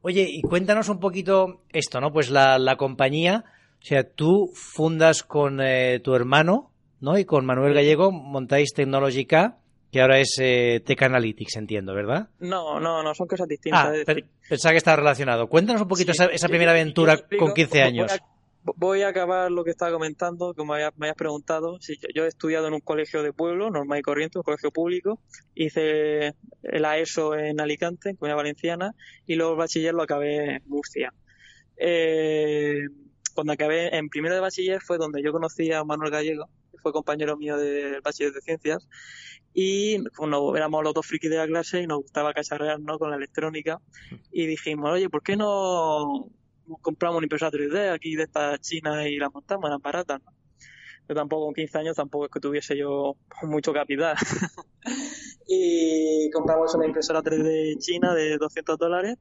Oye, 0.00 0.26
y 0.30 0.40
cuéntanos 0.40 0.88
un 0.88 1.00
poquito 1.00 1.64
esto, 1.70 2.00
¿no? 2.00 2.12
Pues 2.12 2.30
la, 2.30 2.58
la 2.58 2.76
compañía 2.76 3.44
o 3.80 3.84
sea, 3.84 4.04
tú 4.04 4.50
fundas 4.54 5.22
con 5.22 5.60
eh, 5.60 6.00
tu 6.00 6.14
hermano, 6.14 6.70
¿no? 7.00 7.16
Y 7.18 7.24
con 7.24 7.46
Manuel 7.46 7.74
Gallego 7.74 8.10
montáis 8.12 8.72
Tecnologica, 8.74 9.58
que 9.92 10.00
ahora 10.02 10.18
es 10.18 10.36
eh, 10.40 10.82
Tech 10.84 11.00
Analytics, 11.02 11.56
entiendo, 11.56 11.94
¿verdad? 11.94 12.28
No, 12.40 12.78
no, 12.80 13.02
no, 13.02 13.14
son 13.14 13.26
cosas 13.26 13.48
distintas. 13.48 13.86
Ah, 13.86 13.96
es 13.96 14.24
pensaba 14.48 14.72
que 14.72 14.78
estaba 14.78 14.96
relacionado. 14.96 15.46
Cuéntanos 15.48 15.80
un 15.82 15.88
poquito 15.88 16.12
Sí, 16.12 16.22
esa, 16.22 16.30
esa 16.32 16.48
primera 16.48 16.72
aventura 16.72 17.16
con 17.38 17.54
15 17.54 17.70
voy 17.78 17.80
a- 17.80 17.84
años. 17.86 18.18
Voy 18.76 19.00
a 19.00 19.08
acabar 19.08 19.50
lo 19.50 19.64
que 19.64 19.70
estaba 19.70 19.92
comentando, 19.92 20.52
como 20.52 20.74
me 20.74 20.82
hayas 21.06 21.16
preguntado. 21.16 21.78
Sí, 21.80 21.94
yo, 22.02 22.08
yo 22.14 22.24
he 22.24 22.28
estudiado 22.28 22.66
en 22.66 22.74
un 22.74 22.80
colegio 22.80 23.22
de 23.22 23.32
pueblo, 23.32 23.70
normal 23.70 24.00
y 24.00 24.02
corriente, 24.02 24.36
un 24.38 24.42
colegio 24.42 24.70
público. 24.70 25.20
Hice 25.54 26.34
la 26.62 26.98
ESO 26.98 27.34
en 27.34 27.60
Alicante, 27.62 28.10
en 28.10 28.16
Comunidad 28.16 28.36
Valenciana, 28.36 28.94
y 29.26 29.36
luego 29.36 29.52
el 29.52 29.58
bachiller 29.58 29.94
lo 29.94 30.02
acabé 30.02 30.56
en 30.56 30.62
Murcia. 30.66 31.14
Eh, 31.78 32.80
cuando 33.38 33.52
acabé 33.52 33.96
en 33.96 34.08
primero 34.08 34.34
de 34.34 34.40
bachiller 34.40 34.80
fue 34.80 34.98
donde 34.98 35.22
yo 35.22 35.30
conocí 35.30 35.70
a 35.70 35.84
Manuel 35.84 36.10
Gallego, 36.10 36.48
que 36.72 36.78
fue 36.78 36.92
compañero 36.92 37.36
mío 37.36 37.56
del 37.56 38.00
bachiller 38.00 38.32
de 38.32 38.40
ciencias, 38.40 38.88
y 39.54 40.02
bueno, 40.16 40.56
éramos 40.56 40.82
los 40.82 40.92
dos 40.92 41.06
frikis 41.06 41.30
de 41.30 41.36
la 41.36 41.46
clase 41.46 41.82
y 41.82 41.86
nos 41.86 41.98
gustaba 41.98 42.34
cacharrear 42.34 42.80
¿no? 42.80 42.98
con 42.98 43.10
la 43.10 43.16
electrónica, 43.16 43.80
y 44.32 44.46
dijimos, 44.46 44.90
oye, 44.90 45.08
¿por 45.08 45.22
qué 45.22 45.36
no 45.36 46.32
compramos 46.82 47.18
una 47.18 47.26
impresora 47.26 47.52
3D 47.52 47.94
aquí 47.94 48.16
de 48.16 48.24
estas 48.24 48.60
chinas 48.60 49.06
y 49.06 49.18
la 49.18 49.30
montamos, 49.30 49.68
eran 49.68 49.82
baratas, 49.82 50.20
¿no? 50.20 50.32
Yo 51.08 51.14
tampoco 51.14 51.44
con 51.44 51.54
15 51.54 51.78
años 51.78 51.96
tampoco 51.96 52.24
es 52.24 52.32
que 52.32 52.40
tuviese 52.40 52.76
yo 52.76 53.14
mucho 53.42 53.72
capital. 53.72 54.16
y 55.46 56.28
compramos 56.32 56.74
una 56.74 56.86
impresora 56.86 57.22
3D 57.22 57.78
china 57.78 58.14
de 58.14 58.36
200 58.36 58.76
dólares, 58.76 59.16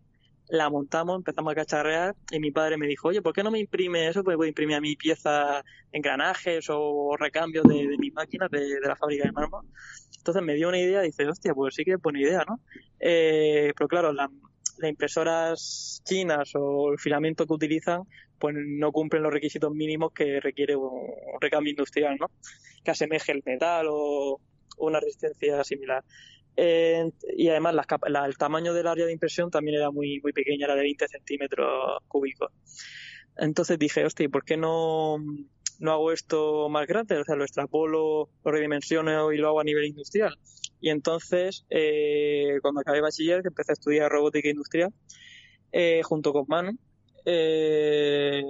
la 0.49 0.69
montamos, 0.69 1.17
empezamos 1.17 1.51
a 1.51 1.55
cacharrear 1.55 2.15
y 2.31 2.39
mi 2.39 2.51
padre 2.51 2.77
me 2.77 2.87
dijo, 2.87 3.09
oye, 3.09 3.21
¿por 3.21 3.33
qué 3.33 3.43
no 3.43 3.51
me 3.51 3.59
imprime 3.59 4.07
eso? 4.07 4.23
Pues 4.23 4.37
voy 4.37 4.47
a 4.47 4.49
imprimir 4.49 4.77
a 4.77 4.81
mi 4.81 4.95
piezas, 4.95 5.63
engranajes 5.91 6.67
o 6.69 7.15
recambios 7.17 7.65
de, 7.67 7.87
de 7.87 7.97
mis 7.97 8.13
máquinas 8.13 8.49
de, 8.49 8.79
la 8.81 8.95
fábrica 8.95 9.25
de 9.25 9.31
mármol. 9.31 9.65
Entonces 10.17 10.43
me 10.43 10.55
dio 10.55 10.69
una 10.69 10.79
idea 10.79 11.01
dice, 11.01 11.27
hostia, 11.27 11.53
pues 11.53 11.75
sí 11.75 11.83
que 11.83 11.93
es 11.93 12.01
buena 12.01 12.21
idea, 12.21 12.45
¿no? 12.47 12.59
Eh, 12.99 13.73
pero 13.77 13.87
claro, 13.87 14.13
la, 14.13 14.29
las 14.77 14.89
impresoras 14.89 16.01
chinas 16.05 16.51
o 16.55 16.91
el 16.91 16.99
filamento 16.99 17.45
que 17.45 17.53
utilizan 17.53 18.03
pues 18.39 18.55
no 18.55 18.91
cumplen 18.91 19.23
los 19.23 19.33
requisitos 19.33 19.73
mínimos 19.73 20.11
que 20.13 20.39
requiere 20.39 20.75
un 20.75 21.09
recambio 21.41 21.71
industrial, 21.71 22.17
¿no? 22.19 22.29
Que 22.83 22.91
asemeje 22.91 23.31
el 23.31 23.41
metal 23.45 23.87
o 23.89 24.39
una 24.77 24.99
resistencia 24.99 25.63
similar. 25.63 26.03
Eh, 26.59 27.11
y 27.37 27.49
además 27.49 27.75
la- 27.75 28.25
el 28.25 28.37
tamaño 28.37 28.73
del 28.73 28.87
área 28.87 29.05
de 29.05 29.13
impresión 29.13 29.51
también 29.51 29.77
era 29.77 29.91
muy, 29.91 30.19
muy 30.21 30.33
pequeña, 30.33 30.65
era 30.65 30.75
de 30.75 30.81
20 30.81 31.07
centímetros 31.07 31.99
cúbicos. 32.07 32.51
Entonces 33.37 33.77
dije, 33.77 34.03
hostia, 34.03 34.25
¿y 34.25 34.29
por 34.29 34.43
qué 34.43 34.57
no, 34.57 35.17
no 35.79 35.91
hago 35.91 36.11
esto 36.11 36.67
más 36.69 36.87
grande? 36.87 37.17
O 37.19 37.23
sea, 37.23 37.35
lo 37.35 37.43
extrapolo, 37.43 38.29
lo 38.43 38.51
redimensiono 38.51 39.31
y 39.31 39.37
lo 39.37 39.49
hago 39.49 39.59
a 39.59 39.63
nivel 39.63 39.85
industrial. 39.85 40.35
Y 40.81 40.89
entonces, 40.89 41.65
eh, 41.69 42.57
cuando 42.63 42.81
acabé 42.81 43.01
bachiller, 43.01 43.43
que 43.43 43.49
empecé 43.49 43.71
a 43.71 43.73
estudiar 43.73 44.11
robótica 44.11 44.49
industrial, 44.49 44.91
eh, 45.71 46.01
junto 46.03 46.33
con 46.33 46.45
Manu, 46.47 46.71
eh, 47.25 48.41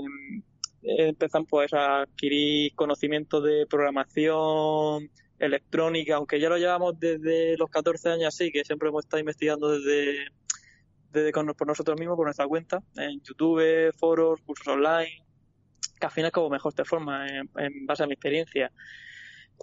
empezan 0.82 1.46
pues 1.46 1.74
a 1.74 2.02
adquirir 2.04 2.74
conocimiento 2.76 3.42
de 3.42 3.66
programación 3.68 5.10
electrónica, 5.40 6.16
aunque 6.16 6.40
ya 6.40 6.50
lo 6.50 6.58
llevamos 6.58 7.00
desde 7.00 7.58
los 7.58 7.70
14 7.70 8.10
años 8.10 8.28
así, 8.28 8.52
que 8.52 8.64
siempre 8.64 8.90
hemos 8.90 9.06
estado 9.06 9.20
investigando 9.20 9.70
desde, 9.80 10.28
desde 11.12 11.32
con- 11.32 11.48
por 11.54 11.68
nosotros 11.68 12.00
mismos, 12.00 12.16
por 12.18 12.26
nuestra 12.26 12.48
cuenta, 12.48 12.82
en 12.96 13.22
YouTube, 13.22 13.94
foros, 13.98 14.42
cursos 14.42 14.68
online, 14.68 15.24
que 16.00 16.06
al 16.06 16.12
final 16.12 16.32
como 16.32 16.50
mejor 16.50 16.74
te 16.74 16.86
forma 16.86 17.28
en, 17.28 17.50
en 17.58 17.86
base 17.86 18.04
a 18.04 18.08
mi 18.08 18.14
experiencia. 18.14 18.72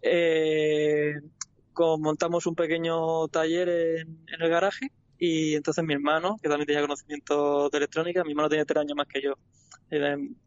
Eh, 0.03 1.15
con- 1.73 2.01
montamos 2.01 2.47
un 2.47 2.55
pequeño 2.55 3.29
taller 3.29 3.69
en, 3.69 4.25
en 4.29 4.43
el 4.43 4.49
garaje 4.49 4.89
y 5.19 5.55
entonces 5.55 5.85
mi 5.85 5.95
hermano, 5.95 6.37
que 6.43 6.49
también 6.49 6.67
tenía 6.67 6.83
conocimiento 6.83 7.69
de 7.71 7.79
electrónica, 7.79 8.25
mi 8.25 8.31
hermano 8.31 8.49
tiene 8.49 8.65
tres 8.65 8.81
años 8.81 8.97
más 8.97 9.07
que 9.09 9.23
yo. 9.23 9.35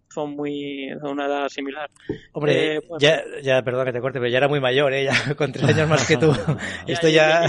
Son 0.09 0.31
muy, 0.35 0.89
son 1.01 1.11
una 1.11 1.25
edad 1.27 1.49
similar. 1.49 1.89
Hombre, 2.31 2.75
Eh, 2.77 2.81
pues- 2.81 3.01
ya, 3.03 3.21
ya, 3.43 3.61
perdón 3.61 3.85
que 3.85 3.91
te 3.93 3.99
corte, 4.01 4.19
pero 4.19 4.31
ya 4.31 4.37
era 4.37 4.47
muy 4.47 4.59
mayor, 4.59 4.93
¿eh? 4.93 5.03
Ya 5.05 5.11
con 5.35 5.51
tres 5.51 5.65
años 5.65 5.87
más 5.89 6.07
que 6.07 6.17
tú. 6.17 6.31
Esto 6.87 7.07
ya... 7.09 7.45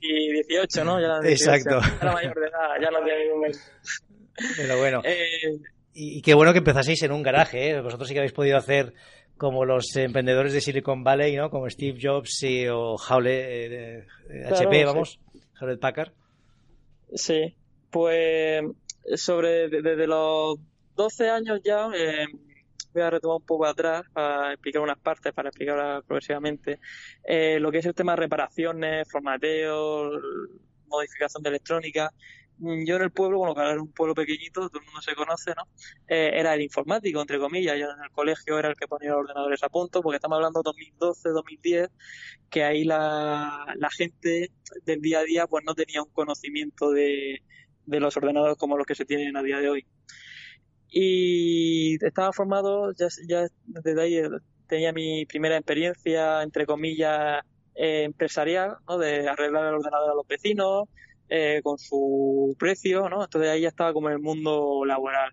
Y 0.00 0.32
18, 0.32 0.84
¿no? 0.84 1.00
Ya 1.00 1.20
18. 1.20 1.28
Exacto. 1.30 1.80
Era 2.02 2.12
mayor 2.12 2.34
de 2.40 2.46
edad, 2.48 2.68
ya 2.82 2.90
no 2.90 2.98
tenía 2.98 3.18
ningún 3.24 3.40
mes. 3.42 3.72
Pero 4.56 4.78
bueno. 4.78 5.02
Eh, 5.04 5.58
Y, 5.92 6.18
y 6.18 6.22
qué 6.22 6.34
bueno 6.34 6.52
que 6.52 6.58
empezaseis 6.58 7.02
en 7.02 7.12
un 7.12 7.22
garaje, 7.22 7.70
¿eh? 7.70 7.80
Vosotros 7.80 8.06
sí 8.08 8.14
que 8.14 8.20
habéis 8.20 8.32
podido 8.32 8.56
hacer 8.56 8.94
como 9.36 9.64
los 9.64 9.94
emprendedores 9.96 10.52
de 10.52 10.60
Silicon 10.60 11.02
Valley, 11.02 11.34
¿no? 11.36 11.50
Como 11.50 11.68
Steve 11.70 11.98
Jobs 12.00 12.42
y, 12.42 12.66
o 12.68 12.94
Howlett, 12.96 13.46
eh, 13.72 14.06
Claro, 14.28 14.56
HP, 14.56 14.78
sí. 14.78 14.84
vamos. 14.84 15.20
Hewlett 15.60 15.80
Packard. 15.80 16.12
Sí, 17.14 17.54
pues 17.90 18.62
sobre 19.16 19.68
de- 19.68 19.82
desde 19.82 20.06
los 20.06 20.56
12 20.94 21.28
años 21.30 21.60
ya 21.64 21.88
eh, 21.94 22.26
voy 22.92 23.02
a 23.02 23.10
retomar 23.10 23.36
un 23.38 23.46
poco 23.46 23.66
atrás 23.66 24.04
para 24.12 24.52
explicar 24.52 24.82
unas 24.82 24.98
partes, 24.98 25.32
para 25.32 25.48
explicar 25.48 26.02
progresivamente 26.04 26.80
eh, 27.24 27.58
lo 27.60 27.70
que 27.70 27.78
es 27.78 27.86
el 27.86 27.94
tema 27.94 28.12
de 28.12 28.16
reparaciones, 28.16 29.08
formateo, 29.10 30.10
modificación 30.86 31.42
de 31.42 31.50
electrónica. 31.50 32.12
Mm, 32.58 32.84
Yo 32.86 32.96
en 32.96 33.02
el 33.02 33.10
pueblo, 33.12 33.38
bueno, 33.38 33.54
claro, 33.54 33.70
era 33.70 33.82
un 33.82 33.92
pueblo 33.92 34.14
pequeñito, 34.14 34.68
todo 34.68 34.80
el 34.80 34.84
mundo 34.86 35.00
se 35.00 35.14
conoce, 35.14 35.52
¿no? 35.56 35.62
Eh, 36.08 36.30
era 36.34 36.54
el 36.54 36.62
informático, 36.62 37.20
entre 37.20 37.38
comillas. 37.38 37.78
Yo 37.78 37.86
en 37.90 38.02
el 38.04 38.10
colegio 38.10 38.58
era 38.58 38.68
el 38.68 38.76
que 38.76 38.88
ponía 38.88 39.10
los 39.10 39.20
ordenadores 39.20 39.62
a 39.62 39.68
punto, 39.68 40.02
porque 40.02 40.16
estamos 40.16 40.36
hablando 40.36 40.60
de 40.60 40.64
2012, 40.64 41.30
2010, 41.30 41.88
que 42.50 42.64
ahí 42.64 42.84
la, 42.84 43.66
la 43.76 43.90
gente 43.90 44.52
del 44.84 45.00
día 45.00 45.20
a 45.20 45.22
día 45.24 45.46
pues 45.46 45.64
no 45.64 45.74
tenía 45.74 46.02
un 46.02 46.10
conocimiento 46.12 46.90
de, 46.90 47.42
de 47.86 48.00
los 48.00 48.16
ordenadores 48.16 48.56
como 48.58 48.76
los 48.76 48.86
que 48.86 48.94
se 48.94 49.04
tienen 49.06 49.36
a 49.36 49.42
día 49.42 49.58
de 49.58 49.70
hoy. 49.70 49.86
Y 50.90 52.04
estaba 52.04 52.32
formado, 52.32 52.92
ya, 52.92 53.08
desde 53.66 54.02
ahí 54.02 54.16
eh, 54.16 54.28
tenía 54.66 54.92
mi 54.92 55.24
primera 55.26 55.56
experiencia, 55.56 56.42
entre 56.42 56.66
comillas, 56.66 57.42
eh, 57.74 58.04
empresarial, 58.04 58.76
¿no? 58.88 58.98
De 58.98 59.28
arreglar 59.28 59.66
el 59.66 59.74
ordenador 59.74 60.10
a 60.10 60.14
los 60.14 60.26
vecinos, 60.26 60.88
eh, 61.28 61.60
con 61.62 61.78
su 61.78 62.56
precio, 62.58 63.08
¿no? 63.08 63.22
Entonces 63.24 63.50
ahí 63.50 63.62
ya 63.62 63.68
estaba 63.68 63.92
como 63.92 64.08
en 64.08 64.14
el 64.14 64.20
mundo 64.20 64.84
laboral. 64.84 65.32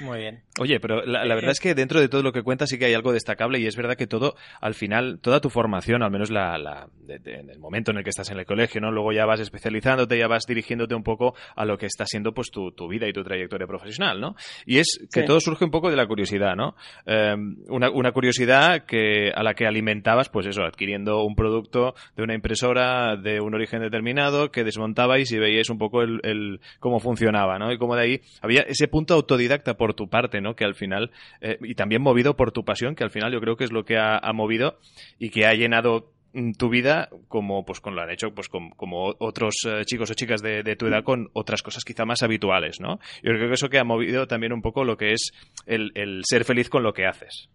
Muy 0.00 0.18
bien. 0.18 0.42
Oye, 0.58 0.80
pero 0.80 1.04
la, 1.04 1.24
la 1.24 1.34
verdad 1.34 1.52
es 1.52 1.60
que 1.60 1.74
dentro 1.74 2.00
de 2.00 2.08
todo 2.08 2.22
lo 2.22 2.32
que 2.32 2.42
cuentas 2.42 2.68
sí 2.70 2.78
que 2.78 2.86
hay 2.86 2.94
algo 2.94 3.12
destacable 3.12 3.58
y 3.60 3.66
es 3.66 3.76
verdad 3.76 3.94
que 3.96 4.06
todo, 4.06 4.34
al 4.60 4.74
final, 4.74 5.20
toda 5.20 5.40
tu 5.40 5.48
formación, 5.50 6.02
al 6.02 6.10
menos 6.10 6.30
la, 6.30 6.58
la 6.58 6.88
de- 7.06 7.18
de- 7.18 7.34
en 7.40 7.50
el 7.50 7.58
momento 7.58 7.90
en 7.92 7.98
el 7.98 8.04
que 8.04 8.10
estás 8.10 8.30
en 8.30 8.38
el 8.38 8.46
colegio, 8.46 8.80
¿no? 8.80 8.90
Luego 8.90 9.12
ya 9.12 9.26
vas 9.26 9.40
especializándote, 9.40 10.18
ya 10.18 10.26
vas 10.26 10.44
dirigiéndote 10.46 10.94
un 10.94 11.02
poco 11.04 11.34
a 11.54 11.64
lo 11.64 11.78
que 11.78 11.86
está 11.86 12.04
siendo 12.06 12.32
pues 12.32 12.50
tu, 12.50 12.72
tu 12.72 12.88
vida 12.88 13.06
y 13.08 13.12
tu 13.12 13.22
trayectoria 13.22 13.66
profesional, 13.66 14.20
¿no? 14.20 14.34
Y 14.66 14.78
es 14.78 14.98
que 15.12 15.20
Sí. 15.20 15.26
todo 15.26 15.40
surge 15.40 15.64
un 15.64 15.70
poco 15.70 15.90
de 15.90 15.96
la 15.96 16.06
curiosidad, 16.06 16.56
¿no? 16.56 16.74
Eh, 17.06 17.34
una, 17.68 17.90
una 17.90 18.12
curiosidad 18.12 18.84
que 18.86 19.30
a 19.34 19.42
la 19.42 19.54
que 19.54 19.66
alimentabas, 19.66 20.28
pues 20.30 20.46
eso, 20.46 20.62
adquiriendo 20.64 21.22
un 21.24 21.34
producto 21.36 21.94
de 22.16 22.22
una 22.22 22.34
impresora 22.34 23.16
de 23.16 23.40
un 23.40 23.54
origen 23.54 23.80
determinado 23.82 24.50
que 24.50 24.64
desmontabais 24.64 25.30
y 25.32 25.38
veíais 25.38 25.70
un 25.70 25.78
poco 25.78 26.02
el, 26.02 26.20
el- 26.24 26.60
cómo 26.80 26.98
funcionaba, 26.98 27.58
¿no? 27.58 27.72
Y 27.72 27.78
cómo 27.78 27.94
de 27.94 28.02
ahí 28.02 28.20
había 28.40 28.62
ese 28.62 28.88
punto 28.88 29.14
autodidacta 29.14 29.74
por 29.82 29.94
tu 29.94 30.08
parte, 30.08 30.40
¿no? 30.40 30.54
Que 30.54 30.64
al 30.64 30.76
final, 30.76 31.10
eh, 31.40 31.58
y 31.60 31.74
también 31.74 32.02
movido 32.02 32.36
por 32.36 32.52
tu 32.52 32.64
pasión, 32.64 32.94
que 32.94 33.02
al 33.02 33.10
final 33.10 33.32
yo 33.32 33.40
creo 33.40 33.56
que 33.56 33.64
es 33.64 33.72
lo 33.72 33.84
que 33.84 33.98
ha, 33.98 34.20
movido 34.32 34.78
y 35.18 35.30
que 35.30 35.44
ha 35.44 35.54
llenado 35.54 36.12
mm, 36.34 36.52
tu 36.52 36.68
vida 36.68 37.08
como 37.26 37.64
pues 37.64 37.80
con 37.80 37.96
lo 37.96 38.00
han 38.00 38.10
hecho 38.10 38.32
pues 38.32 38.48
con- 38.48 38.70
como 38.70 39.12
otros 39.18 39.54
eh, 39.66 39.84
chicos 39.84 40.08
o 40.08 40.14
chicas 40.14 40.40
de, 40.40 40.62
tu 40.76 40.86
edad 40.86 41.02
con 41.02 41.30
otras 41.32 41.64
cosas 41.64 41.82
quizá 41.82 42.04
más 42.04 42.22
habituales, 42.22 42.78
¿no? 42.78 43.00
Yo 43.24 43.32
creo 43.32 43.48
que 43.48 43.54
eso 43.54 43.70
que 43.70 43.80
ha 43.80 43.84
movido 43.84 44.28
también 44.28 44.52
un 44.52 44.62
poco 44.62 44.84
lo 44.84 44.96
que 44.96 45.14
es 45.14 45.32
el, 45.66 45.90
ser 46.22 46.44
feliz 46.44 46.68
con 46.68 46.84
lo 46.84 46.92
que 46.92 47.06
haces. 47.06 47.48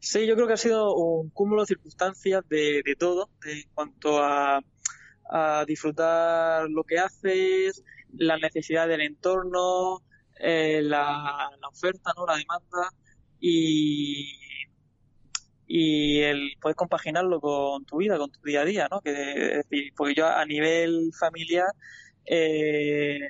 Sí, 0.00 0.26
yo 0.26 0.36
creo 0.36 0.46
que 0.46 0.54
ha 0.54 0.56
sido 0.56 0.94
un 0.94 1.28
cúmulo 1.28 1.64
de 1.64 1.66
circunstancias 1.66 2.48
de, 2.48 2.80
de 2.82 2.94
todo, 2.98 3.28
en 3.44 3.68
cuanto 3.74 4.22
a, 4.24 4.62
a 5.28 5.64
disfrutar 5.66 6.70
lo 6.70 6.82
que 6.84 6.98
haces, 6.98 7.84
la 8.16 8.38
necesidad 8.38 8.88
del 8.88 9.02
entorno, 9.02 10.00
eh, 10.38 10.80
la, 10.82 11.50
oferta, 11.68 12.12
¿no? 12.16 12.26
La 12.26 12.36
demanda 12.36 12.90
y, 13.40 14.38
y 15.66 16.20
el 16.20 16.52
poder 16.60 16.76
compaginarlo 16.76 17.40
con 17.40 17.84
tu 17.84 17.98
vida, 17.98 18.18
con 18.18 18.30
tu 18.30 18.40
día 18.42 18.62
a 18.62 18.64
día, 18.64 18.88
¿no? 18.90 19.00
Que, 19.00 19.62
porque 19.96 20.14
yo 20.14 20.26
a 20.26 20.44
nivel 20.44 21.10
familiar, 21.18 21.68
eh, 22.26 23.20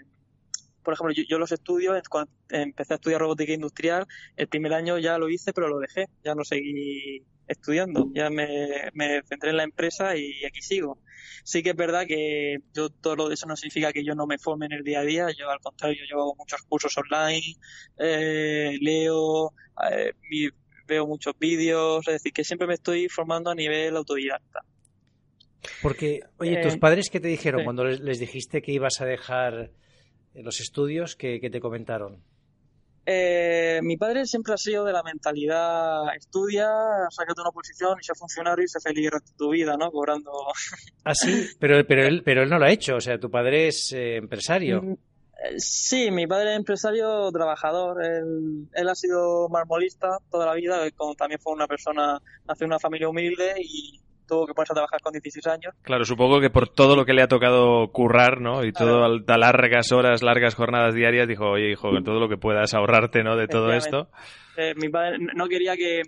por 0.83 0.95
ejemplo, 0.95 1.15
yo 1.29 1.39
los 1.39 1.53
estudios, 1.53 2.01
cuando 2.09 2.31
empecé 2.51 2.95
a 2.95 2.97
estudiar 2.97 3.21
robótica 3.21 3.53
industrial, 3.53 4.07
el 4.37 4.49
primer 4.49 4.73
año 4.75 4.99
ya 4.99 5.19
lo 5.19 5.29
hice, 5.29 5.53
pero 5.53 5.69
lo 5.69 5.79
dejé, 5.81 6.07
ya 6.25 6.35
no 6.35 6.45
seguí 6.45 7.25
estudiando, 7.49 8.09
ya 8.15 8.31
me, 8.31 8.91
me 8.95 9.23
centré 9.23 9.51
en 9.51 9.57
la 9.59 9.65
empresa 9.65 10.17
y 10.17 10.45
aquí 10.45 10.61
sigo. 10.63 10.99
Sí 11.45 11.63
que 11.63 11.71
es 11.71 11.77
verdad 11.77 12.07
que 12.07 12.59
yo 12.75 12.89
todo 12.91 13.17
lo 13.17 13.29
de 13.29 13.35
eso 13.35 13.47
no 13.47 13.57
significa 13.57 13.93
que 13.93 14.05
yo 14.05 14.15
no 14.15 14.27
me 14.27 14.39
forme 14.39 14.67
en 14.67 14.73
el 14.73 14.83
día 14.85 15.01
a 15.01 15.05
día, 15.05 15.27
yo 15.39 15.51
al 15.51 15.61
contrario, 15.61 16.03
yo 16.11 16.17
hago 16.21 16.35
muchos 16.37 16.61
cursos 16.63 16.97
online, 16.99 17.55
eh, 17.99 18.77
leo, 18.81 19.53
eh, 19.91 20.13
mi- 20.31 20.49
veo 20.87 21.07
muchos 21.07 21.35
vídeos, 21.39 22.07
es 22.09 22.15
decir, 22.15 22.33
que 22.33 22.45
siempre 22.45 22.67
me 22.69 22.75
estoy 22.75 23.09
formando 23.09 23.51
a 23.51 23.55
nivel 23.55 23.97
autodidacta. 23.97 24.61
Porque, 25.81 26.21
oye, 26.39 26.57
Eh, 26.57 26.63
¿tus 26.63 26.77
padres 26.77 27.11
qué 27.11 27.21
te 27.21 27.29
dijeron 27.29 27.61
sí. 27.61 27.65
cuando 27.65 27.85
les, 27.85 28.01
les 28.01 28.19
dijiste 28.19 28.63
que 28.63 28.73
ibas 28.73 29.01
a 29.01 29.05
dejar 29.07 29.71
eh, 30.35 30.43
los 30.43 30.61
estudios? 30.61 31.17
¿Qué, 31.17 31.41
qué 31.41 31.51
te 31.51 31.61
comentaron? 31.61 32.23
Eh, 33.09 33.79
mi 33.85 33.97
padre 33.97 34.27
siempre 34.27 34.53
ha 34.53 34.57
sido 34.57 34.85
de 34.85 34.93
la 34.93 35.05
mentalidad 35.05 36.13
estudia, 36.17 36.69
sácate 37.11 37.41
una 37.41 37.53
posición 37.53 37.97
y 38.01 38.05
sé 38.05 38.13
funcionario 38.17 38.65
y 38.65 38.69
sé 38.69 38.81
feliz 38.81 39.11
tu 39.39 39.51
vida, 39.51 39.77
¿no? 39.77 39.93
Cobrando. 39.93 40.33
Ah, 41.05 41.15
sí, 41.15 41.47
pero, 41.61 41.87
pero, 41.87 42.05
él, 42.05 42.25
pero 42.25 42.43
él 42.43 42.51
no 42.51 42.59
lo 42.59 42.65
ha 42.65 42.73
hecho. 42.73 42.97
O 42.97 43.01
sea, 43.01 43.17
tu 43.21 43.31
padre 43.31 43.69
es 43.69 43.93
eh, 43.93 44.17
empresario. 44.17 44.83
Mm, 44.83 44.93
eh, 44.93 45.55
Sí, 45.57 46.11
mi 46.11 46.27
padre 46.27 46.51
es 46.51 46.57
empresario 46.57 47.31
trabajador. 47.31 48.05
Él, 48.05 48.67
él 48.73 48.89
ha 48.89 48.95
sido 48.97 49.49
marmolista 49.51 50.19
toda 50.29 50.47
la 50.47 50.55
vida. 50.55 50.91
como 50.97 51.15
también 51.15 51.41
fue 51.41 51.53
una 51.53 51.69
persona, 51.69 52.21
nació 52.49 52.65
en 52.65 52.71
una 52.71 52.81
familia 52.81 53.09
humilde 53.09 53.55
y 53.61 54.01
tuvo 54.27 54.47
que 54.47 54.55
ponerse 54.55 54.73
a 54.73 54.75
trabajar 54.75 55.01
con 55.01 55.13
16 55.13 55.47
años. 55.47 55.75
Claro, 55.83 56.05
supongo 56.05 56.41
que 56.41 56.51
por 56.51 56.69
todo 56.69 56.97
lo 56.97 57.05
que 57.05 57.15
le 57.15 57.23
ha 57.23 57.29
tocado 57.29 57.89
currar, 57.93 58.41
¿no? 58.41 58.65
Y 58.65 58.73
todo 58.73 59.05
a 59.05 59.39
largas 59.39 59.93
horas, 59.93 60.23
largas 60.23 60.55
jornadas 60.55 60.95
diarias, 60.95 61.29
dijo, 61.29 61.51
oye, 61.51 61.73
hijo, 61.73 61.91
con 61.91 62.05
todo 62.05 62.21
lo 62.21 62.29
que 62.29 62.37
puedas 62.37 62.75
ahorrarte, 62.75 63.23
¿no? 63.23 63.37
De 63.37 63.49
todo 63.49 63.73
esto. 63.73 64.09
Eh, 64.57 64.75
mi 64.77 64.89
padre 64.89 65.19
no 65.19 65.49
quería 65.49 65.77
que, 65.77 66.03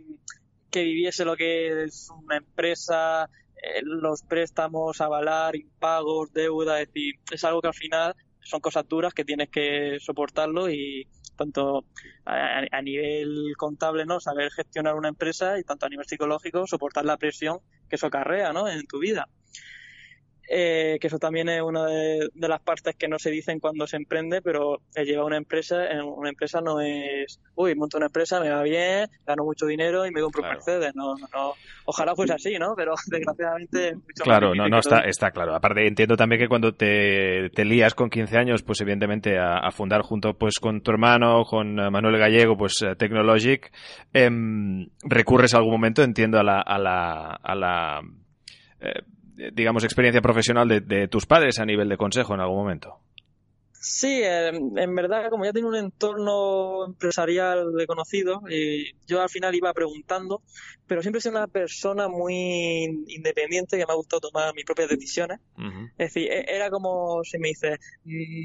que 0.70 0.82
viviese 0.82 1.24
lo 1.24 1.36
que 1.36 1.84
es 1.84 2.08
una 2.24 2.36
empresa, 2.36 3.28
eh, 3.56 3.80
los 3.82 4.22
préstamos, 4.22 5.00
avalar, 5.00 5.56
impagos, 5.56 6.32
deuda, 6.32 6.80
es 6.80 6.88
decir, 6.88 7.14
es 7.30 7.44
algo 7.44 7.60
que 7.60 7.68
al 7.68 7.74
final 7.74 8.14
son 8.40 8.60
cosas 8.60 8.88
duras 8.88 9.12
que 9.12 9.24
tienes 9.24 9.50
que 9.50 9.98
soportarlo 10.00 10.70
y 10.70 11.06
tanto 11.36 11.84
a, 12.24 12.62
a 12.70 12.82
nivel 12.82 13.52
contable, 13.56 14.06
¿no? 14.06 14.20
Saber 14.20 14.50
gestionar 14.50 14.94
una 14.94 15.08
empresa 15.08 15.58
y 15.58 15.64
tanto 15.64 15.86
a 15.86 15.88
nivel 15.88 16.06
psicológico 16.06 16.66
soportar 16.66 17.04
la 17.04 17.16
presión 17.16 17.58
que 17.88 17.96
eso 17.96 18.06
acarrea, 18.06 18.52
¿no? 18.52 18.68
En 18.68 18.86
tu 18.86 18.98
vida. 18.98 19.28
Eh, 20.50 20.96
que 21.00 21.08
eso 21.08 21.18
también 21.18 21.48
es 21.50 21.60
una 21.60 21.84
de, 21.86 22.28
de 22.32 22.48
las 22.48 22.60
partes 22.60 22.96
que 22.96 23.06
no 23.08 23.18
se 23.18 23.30
dicen 23.30 23.60
cuando 23.60 23.86
se 23.86 23.96
emprende, 23.96 24.40
pero 24.40 24.80
el 24.94 25.06
llevar 25.06 25.26
una 25.26 25.36
empresa, 25.36 25.76
una 26.04 26.30
empresa 26.30 26.60
no 26.62 26.80
es, 26.80 27.38
uy, 27.54 27.74
monto 27.74 27.98
una 27.98 28.06
empresa, 28.06 28.40
me 28.40 28.48
va 28.48 28.62
bien, 28.62 29.08
gano 29.26 29.44
mucho 29.44 29.66
dinero 29.66 30.06
y 30.06 30.10
me 30.10 30.22
compro 30.22 30.40
Claro. 30.42 30.54
un 30.58 30.64
Mercedes. 30.64 30.94
No, 30.94 31.14
no, 31.16 31.26
no. 31.34 31.52
Ojalá 31.84 32.14
fuese 32.14 32.32
así, 32.32 32.58
¿no? 32.58 32.74
Pero 32.76 32.94
desgraciadamente 33.10 33.88
es 33.88 33.94
mucho 33.94 34.04
más 34.20 34.24
Claro, 34.24 34.54
no, 34.54 34.68
no, 34.68 34.78
está, 34.78 35.00
todo. 35.00 35.08
está 35.10 35.30
claro. 35.32 35.54
Aparte, 35.54 35.86
entiendo 35.86 36.16
también 36.16 36.40
que 36.40 36.48
cuando 36.48 36.74
te, 36.74 37.50
te 37.50 37.64
lías 37.64 37.94
con 37.94 38.08
15 38.08 38.38
años, 38.38 38.62
pues 38.62 38.80
evidentemente 38.80 39.38
a, 39.38 39.58
a 39.58 39.70
fundar 39.70 40.00
junto 40.02 40.34
pues 40.38 40.54
con 40.60 40.80
tu 40.80 40.90
hermano, 40.92 41.44
con 41.44 41.78
eh, 41.78 41.90
Manuel 41.90 42.18
Gallego, 42.18 42.56
pues 42.56 42.72
eh, 42.82 42.96
Technologic, 42.96 43.70
em, 44.12 44.88
recurres 45.02 45.52
a 45.54 45.58
algún 45.58 45.72
momento, 45.72 46.02
entiendo, 46.02 46.38
a 46.38 46.42
la, 46.42 46.60
a 46.60 46.78
la, 46.78 47.32
a 47.42 47.54
la 47.54 48.00
eh, 48.80 49.02
digamos, 49.52 49.84
experiencia 49.84 50.20
profesional 50.20 50.68
de, 50.68 50.80
de 50.80 51.08
tus 51.08 51.26
padres 51.26 51.58
a 51.58 51.64
nivel 51.64 51.88
de 51.88 51.96
consejo 51.96 52.34
en 52.34 52.40
algún 52.40 52.58
momento. 52.58 52.98
Sí, 53.80 54.20
eh, 54.24 54.48
en 54.48 54.94
verdad, 54.96 55.30
como 55.30 55.44
ya 55.44 55.52
tengo 55.52 55.68
un 55.68 55.76
entorno 55.76 56.84
empresarial 56.84 57.72
de 57.74 57.86
conocido, 57.86 58.42
eh, 58.50 58.90
yo 59.06 59.22
al 59.22 59.28
final 59.28 59.54
iba 59.54 59.72
preguntando, 59.72 60.42
pero 60.86 61.00
siempre 61.00 61.18
he 61.18 61.22
sido 61.22 61.36
una 61.36 61.46
persona 61.46 62.08
muy 62.08 62.34
independiente 63.06 63.78
que 63.78 63.86
me 63.86 63.92
ha 63.92 63.96
gustado 63.96 64.20
tomar 64.20 64.52
mis 64.54 64.64
propias 64.64 64.88
decisiones. 64.88 65.38
Es 65.96 66.12
decir, 66.12 66.30
e- 66.30 66.44
era 66.48 66.70
como 66.70 67.22
si 67.22 67.38
me 67.38 67.48
dices, 67.48 67.78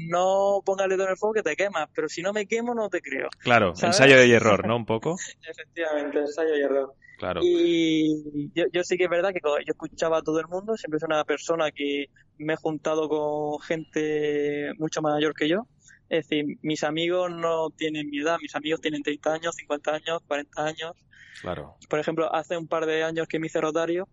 no 0.08 0.62
pongas 0.64 0.84
el 0.84 0.90
dedo 0.90 1.04
en 1.04 1.10
el 1.10 1.16
fuego 1.16 1.34
que 1.34 1.42
te 1.42 1.56
quemas, 1.56 1.88
pero 1.94 2.08
si 2.08 2.22
no 2.22 2.32
me 2.32 2.46
quemo 2.46 2.72
no 2.74 2.88
te 2.88 3.00
creo. 3.02 3.28
Claro, 3.40 3.74
¿Sabes? 3.74 3.98
ensayo 3.98 4.22
y 4.24 4.32
error, 4.32 4.64
¿no? 4.68 4.76
Un 4.76 4.86
poco. 4.86 5.16
Efectivamente, 5.48 6.20
ensayo 6.20 6.56
y 6.56 6.62
error. 6.62 6.94
Claro. 7.18 7.40
Y 7.42 8.50
yo, 8.54 8.64
yo 8.72 8.82
sí 8.82 8.96
que 8.96 9.04
es 9.04 9.10
verdad 9.10 9.32
que 9.32 9.40
yo 9.42 9.56
escuchaba 9.66 10.18
a 10.18 10.22
todo 10.22 10.40
el 10.40 10.48
mundo, 10.48 10.76
siempre 10.76 11.00
soy 11.00 11.06
una 11.06 11.24
persona 11.24 11.70
que 11.70 12.06
me 12.38 12.54
he 12.54 12.56
juntado 12.56 13.08
con 13.08 13.60
gente 13.60 14.72
mucho 14.78 15.00
mayor 15.02 15.34
que 15.34 15.48
yo. 15.48 15.66
Es 16.08 16.28
decir, 16.28 16.58
mis 16.62 16.84
amigos 16.84 17.30
no 17.30 17.70
tienen 17.70 18.10
mi 18.10 18.20
edad, 18.20 18.38
mis 18.40 18.54
amigos 18.54 18.80
tienen 18.80 19.02
30 19.02 19.32
años, 19.32 19.54
50 19.56 19.94
años, 19.94 20.22
40 20.26 20.64
años. 20.64 20.92
Claro. 21.40 21.76
Por 21.88 21.98
ejemplo, 21.98 22.32
hace 22.32 22.56
un 22.56 22.68
par 22.68 22.86
de 22.86 23.02
años 23.02 23.26
que 23.26 23.38
me 23.38 23.46
hice 23.46 23.60
rotario 23.60 24.08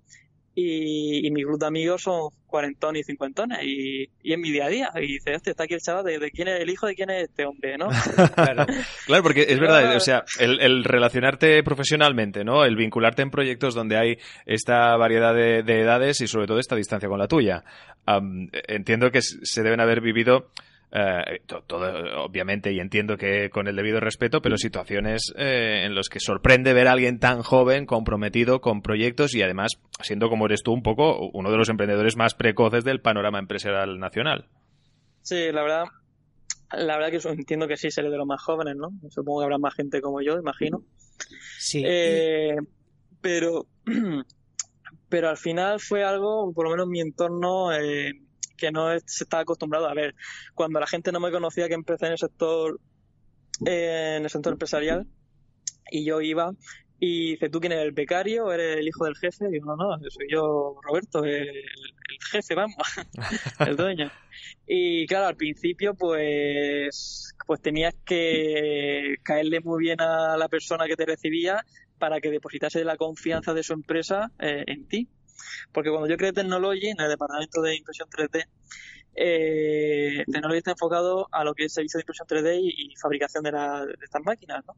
y, 0.54 1.26
y 1.26 1.32
mi 1.32 1.44
grupo 1.44 1.60
de 1.60 1.68
amigos 1.68 2.04
son 2.04 2.30
cuarentones 2.48 3.02
y 3.02 3.04
cincuentones 3.06 3.60
y, 3.64 4.10
es 4.24 4.38
mi 4.38 4.52
día 4.52 4.66
a 4.66 4.70
día. 4.70 4.92
Y 4.96 5.14
dice, 5.14 5.36
hostia, 5.36 5.52
está 5.52 5.64
aquí 5.64 5.74
el 5.74 5.82
chaval, 5.82 6.06
de, 6.06 6.32
quién 6.32 6.48
es 6.50 6.62
el 6.62 6.70
hijo 6.70 6.88
de 6.88 6.96
quién 6.96 7.10
es 7.10 7.30
este 7.30 7.46
hombre, 7.46 7.78
¿no? 7.78 7.90
Claro. 8.36 8.66
Porque 9.24 9.46
es 9.50 9.60
verdad, 9.60 9.96
o 9.96 10.00
sea, 10.00 10.24
el, 10.40 10.60
el 10.60 10.84
relacionarte 10.84 11.64
profesionalmente, 11.64 12.44
¿no? 12.44 12.66
El 12.66 12.76
vincularte 12.76 13.22
en 13.22 13.32
proyectos 13.32 13.74
donde 13.74 13.98
hay 13.98 14.18
esta 14.46 14.96
variedad 14.98 15.34
de, 15.34 15.64
de 15.64 15.82
edades 15.82 16.22
y 16.22 16.28
sobre 16.28 16.48
todo 16.48 16.60
esta 16.60 16.76
distancia 16.76 17.10
con 17.10 17.20
la 17.20 17.28
tuya. 17.28 17.64
Entiendo 18.68 19.12
que 19.12 19.22
se 19.22 19.64
deben 19.64 19.80
haber 19.80 20.02
vivido 20.02 20.50
eh, 20.92 21.42
to- 21.46 21.64
todo, 21.68 22.24
obviamente, 22.24 22.72
y 22.74 22.80
entiendo 22.80 23.18
que 23.18 23.50
con 23.50 23.68
el 23.68 23.76
debido 23.76 24.00
respeto, 24.00 24.42
pero 24.42 24.58
situaciones 24.58 25.34
eh, 25.38 25.84
en 25.86 25.96
las 25.96 26.10
que 26.10 26.20
sorprende 26.20 26.74
ver 26.74 26.88
a 26.88 26.92
alguien 26.94 27.20
tan 27.20 27.42
joven, 27.44 27.86
comprometido 27.86 28.60
con 28.62 28.82
proyectos 28.82 29.34
y 29.36 29.42
además 29.42 29.72
siendo 30.02 30.30
como 30.30 30.46
eres 30.48 30.64
tú 30.64 30.74
un 30.74 30.84
poco 30.84 31.30
uno 31.34 31.50
de 31.52 31.58
los 31.58 31.70
emprendedores 31.70 32.18
más 32.18 32.34
precoces 32.36 32.84
del 32.84 33.02
panorama 33.02 33.40
empresarial 33.40 34.00
nacional. 34.00 34.48
Sí, 35.22 35.52
la 35.52 35.62
verdad, 35.62 35.84
la 36.74 36.96
verdad 36.98 37.10
que 37.12 37.18
eso 37.18 37.30
entiendo 37.30 37.68
que 37.68 37.78
sí 37.78 37.92
seré 37.92 38.10
de 38.10 38.18
los 38.18 38.28
más 38.28 38.42
jóvenes, 38.44 38.76
¿no? 38.76 38.90
Supongo 39.10 39.40
que 39.40 39.44
habrá 39.46 39.58
más 39.60 39.76
gente 39.76 40.02
como 40.02 40.22
yo, 40.22 40.34
imagino. 40.38 40.84
Sí. 41.60 41.84
Eh, 41.86 42.56
pero, 43.22 43.68
pero 45.10 45.30
al 45.30 45.38
final 45.38 45.80
fue 45.80 46.04
algo, 46.04 46.52
por 46.54 46.66
lo 46.66 46.72
menos 46.72 46.86
en 46.86 46.92
mi 46.92 47.02
entorno, 47.02 47.72
eh, 47.74 48.12
que 48.62 48.72
no 48.72 48.92
se 49.06 49.24
estaba 49.24 49.42
acostumbrado 49.42 49.88
a 49.88 49.94
ver. 49.94 50.16
Cuando 50.54 50.80
la 50.80 50.88
gente 50.88 51.12
no 51.12 51.20
me 51.20 51.32
conocía 51.32 51.68
que 51.68 51.74
empecé 51.74 52.06
en 52.06 52.12
el 52.14 52.18
sector, 52.20 52.80
eh, 53.66 54.16
en 54.18 54.24
el 54.24 54.30
sector 54.30 54.54
empresarial, 54.54 55.08
y 55.90 56.06
yo 56.06 56.22
iba 56.22 56.52
y 57.00 57.32
dice, 57.32 57.50
¿tú 57.50 57.60
quién 57.60 57.72
eres 57.72 57.86
el 57.86 57.94
becario? 57.94 58.52
¿Eres 58.54 58.78
el 58.78 58.88
hijo 58.88 59.06
del 59.06 59.18
jefe? 59.18 59.46
Y 59.50 59.54
digo, 59.54 59.76
no, 59.76 59.76
no, 59.76 59.98
soy 60.08 60.28
yo, 60.30 60.76
Roberto, 60.84 61.26
el, 61.26 61.48
el 61.48 62.24
jefe, 62.32 62.54
vamos, 62.54 62.78
el 63.68 63.76
dueño. 63.76 64.12
Y 64.68 65.08
claro, 65.08 65.26
al 65.26 65.36
principio, 65.36 65.96
pues, 65.96 67.36
pues 67.48 67.62
tenías 67.62 67.96
que 68.06 69.16
caerle 69.24 69.62
muy 69.62 69.82
bien 69.82 70.00
a 70.00 70.38
la 70.38 70.48
persona 70.48 70.86
que 70.86 70.96
te 70.96 71.08
recibía 71.08 71.66
para 71.98 72.22
que 72.22 72.30
depositase 72.30 72.84
la 72.84 72.98
confianza 72.98 73.56
de 73.56 73.64
su 73.64 73.74
empresa 73.74 74.32
eh, 74.40 74.64
en 74.68 74.88
ti. 74.88 75.08
Porque 75.72 75.90
cuando 75.90 76.08
yo 76.08 76.18
creé 76.18 76.34
Technology, 76.34 76.88
en 76.90 77.00
el 77.02 77.10
departamento 77.10 77.62
de 77.62 77.76
impresión 77.76 78.08
3D, 78.10 78.46
eh, 79.16 80.24
Technology 80.32 80.58
está 80.58 80.72
enfocado 80.72 81.28
a 81.32 81.44
lo 81.44 81.54
que 81.54 81.66
es 81.66 81.74
servicio 81.74 81.98
de 81.98 82.02
impresión 82.04 82.28
3D 82.28 82.60
y, 82.62 82.92
y 82.92 82.96
fabricación 82.96 83.44
de, 83.44 83.52
la- 83.52 83.86
de 83.86 83.94
estas 84.02 84.22
máquinas, 84.24 84.64
¿no? 84.66 84.76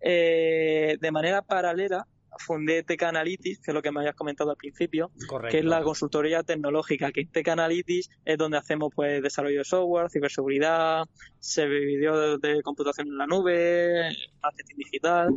Eh, 0.00 0.96
de 0.98 1.10
manera 1.10 1.42
paralela, 1.42 2.06
fundé 2.38 2.82
TK 2.82 3.02
Analytics, 3.02 3.60
que 3.60 3.70
es 3.70 3.74
lo 3.74 3.82
que 3.82 3.90
me 3.92 4.00
habías 4.00 4.14
comentado 4.14 4.50
al 4.50 4.56
principio, 4.56 5.10
Correcto. 5.28 5.52
que 5.52 5.58
es 5.58 5.64
la 5.64 5.82
consultoría 5.82 6.42
tecnológica, 6.42 7.12
que 7.12 7.26
TK 7.26 7.48
Analytics 7.48 8.08
es 8.24 8.38
donde 8.38 8.56
hacemos 8.56 8.92
pues 8.94 9.22
desarrollo 9.22 9.58
de 9.58 9.64
software, 9.64 10.08
ciberseguridad, 10.10 11.04
servidor 11.38 12.40
de, 12.40 12.54
de 12.54 12.62
computación 12.62 13.08
en 13.08 13.18
la 13.18 13.26
nube, 13.26 14.08
marketing 14.42 14.76
digital, 14.76 15.30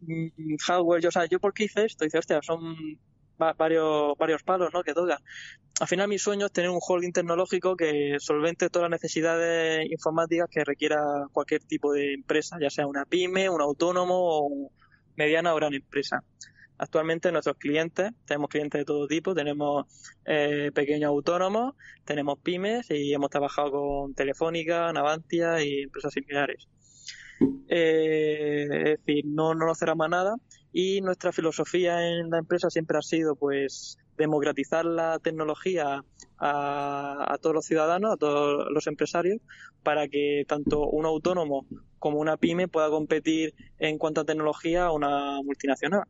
mm, 0.00 0.54
hardware, 0.66 1.02
yo, 1.02 1.08
o 1.10 1.12
sea, 1.12 1.26
yo 1.26 1.38
por 1.38 1.52
qué 1.52 1.64
hice 1.64 1.84
esto, 1.84 2.04
dice, 2.04 2.16
hostia, 2.18 2.40
son 2.40 2.76
va- 3.40 3.52
varios, 3.54 4.16
varios 4.18 4.42
palos, 4.42 4.70
¿no? 4.72 4.82
Que 4.82 4.94
tocan. 4.94 5.18
Al 5.80 5.86
final 5.86 6.08
mi 6.08 6.18
sueño 6.18 6.46
es 6.46 6.52
tener 6.52 6.70
un 6.70 6.80
holding 6.86 7.12
tecnológico 7.12 7.76
que 7.76 8.16
solvente 8.18 8.68
todas 8.68 8.90
las 8.90 9.00
necesidades 9.00 9.88
informáticas 9.90 10.48
que 10.50 10.64
requiera 10.64 11.00
cualquier 11.32 11.62
tipo 11.62 11.92
de 11.92 12.14
empresa, 12.14 12.58
ya 12.60 12.70
sea 12.70 12.86
una 12.86 13.04
pyme, 13.04 13.48
un 13.48 13.60
autónomo 13.60 14.14
o 14.18 14.72
mediana 15.16 15.52
o 15.52 15.56
gran 15.56 15.74
empresa. 15.74 16.22
Actualmente 16.80 17.32
nuestros 17.32 17.56
clientes, 17.56 18.10
tenemos 18.24 18.48
clientes 18.50 18.80
de 18.80 18.84
todo 18.84 19.08
tipo, 19.08 19.34
tenemos 19.34 19.86
eh, 20.24 20.70
pequeños 20.72 21.08
autónomos, 21.08 21.74
tenemos 22.04 22.38
pymes 22.40 22.88
y 22.90 23.12
hemos 23.12 23.30
trabajado 23.30 23.72
con 23.72 24.14
Telefónica, 24.14 24.92
Navantia 24.92 25.62
y 25.62 25.82
empresas 25.82 26.12
similares. 26.12 26.68
Eh, 27.68 28.66
es 28.70 28.84
decir, 29.04 29.24
no, 29.26 29.54
no 29.54 29.66
nos 29.66 29.78
cerramos 29.78 30.08
nada 30.08 30.34
y 30.72 31.00
nuestra 31.00 31.32
filosofía 31.32 32.06
en 32.08 32.30
la 32.30 32.38
empresa 32.38 32.70
siempre 32.70 32.98
ha 32.98 33.02
sido 33.02 33.36
pues 33.36 33.98
democratizar 34.16 34.84
la 34.84 35.18
tecnología 35.18 36.04
a, 36.38 37.32
a 37.32 37.38
todos 37.38 37.54
los 37.54 37.64
ciudadanos, 37.64 38.12
a 38.12 38.16
todos 38.16 38.66
los 38.70 38.86
empresarios, 38.86 39.40
para 39.82 40.08
que 40.08 40.44
tanto 40.46 40.86
un 40.88 41.06
autónomo 41.06 41.66
como 41.98 42.18
una 42.18 42.36
pyme 42.36 42.68
pueda 42.68 42.90
competir 42.90 43.54
en 43.78 43.98
cuanto 43.98 44.20
a 44.20 44.24
tecnología 44.24 44.86
a 44.86 44.92
una 44.92 45.40
multinacional. 45.42 46.04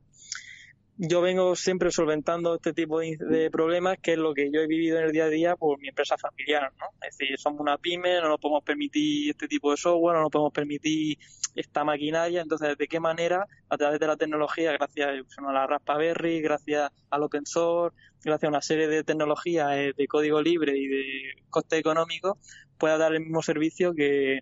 Yo 1.01 1.21
vengo 1.21 1.55
siempre 1.55 1.93
solventando 1.93 2.57
este 2.57 2.73
tipo 2.73 2.99
de, 2.99 3.51
problemas, 3.53 3.99
que 4.03 4.15
es 4.15 4.19
lo 4.19 4.35
que 4.35 4.51
yo 4.51 4.61
he 4.61 4.67
vivido 4.67 4.99
en 4.99 5.05
el 5.05 5.13
día 5.13 5.25
a 5.25 5.29
día 5.29 5.57
por 5.57 5.79
mi 5.79 5.89
empresa 5.89 6.19
familiar, 6.19 6.73
¿no? 6.81 6.87
Es 7.07 7.17
decir, 7.17 7.39
somos 7.39 7.61
una 7.61 7.79
pyme, 7.79 8.21
no 8.21 8.29
nos 8.29 8.41
podemos 8.41 8.65
permitir 8.65 9.31
este 9.31 9.47
tipo 9.47 9.71
de 9.71 9.77
software, 9.77 10.17
no 10.17 10.23
nos 10.23 10.31
podemos 10.31 10.53
permitir 10.53 11.17
esta 11.55 11.85
maquinaria, 11.85 12.41
entonces, 12.41 12.77
¿de 12.77 12.89
qué 12.89 12.99
manera? 12.99 13.47
A 13.69 13.77
través 13.77 14.01
de 14.01 14.09
la 14.09 14.17
tecnología, 14.17 14.73
gracias 14.73 15.09
a 15.37 15.53
la 15.53 15.67
Raspberry, 15.69 16.41
gracias 16.41 16.91
al 17.11 17.23
open 17.23 17.47
source, 17.47 17.97
gracias 18.25 18.49
a 18.49 18.51
una 18.51 18.63
serie 18.63 18.89
de 18.89 19.05
tecnologías 19.05 19.71
eh, 19.77 19.93
de 19.97 20.09
código 20.09 20.43
libre 20.43 20.77
y 20.77 20.89
de 20.89 21.05
coste 21.49 21.79
económico, 21.79 22.39
pueda 22.77 22.99
dar 22.99 23.15
el 23.15 23.21
mismo 23.21 23.41
servicio 23.43 23.95
que 23.95 24.41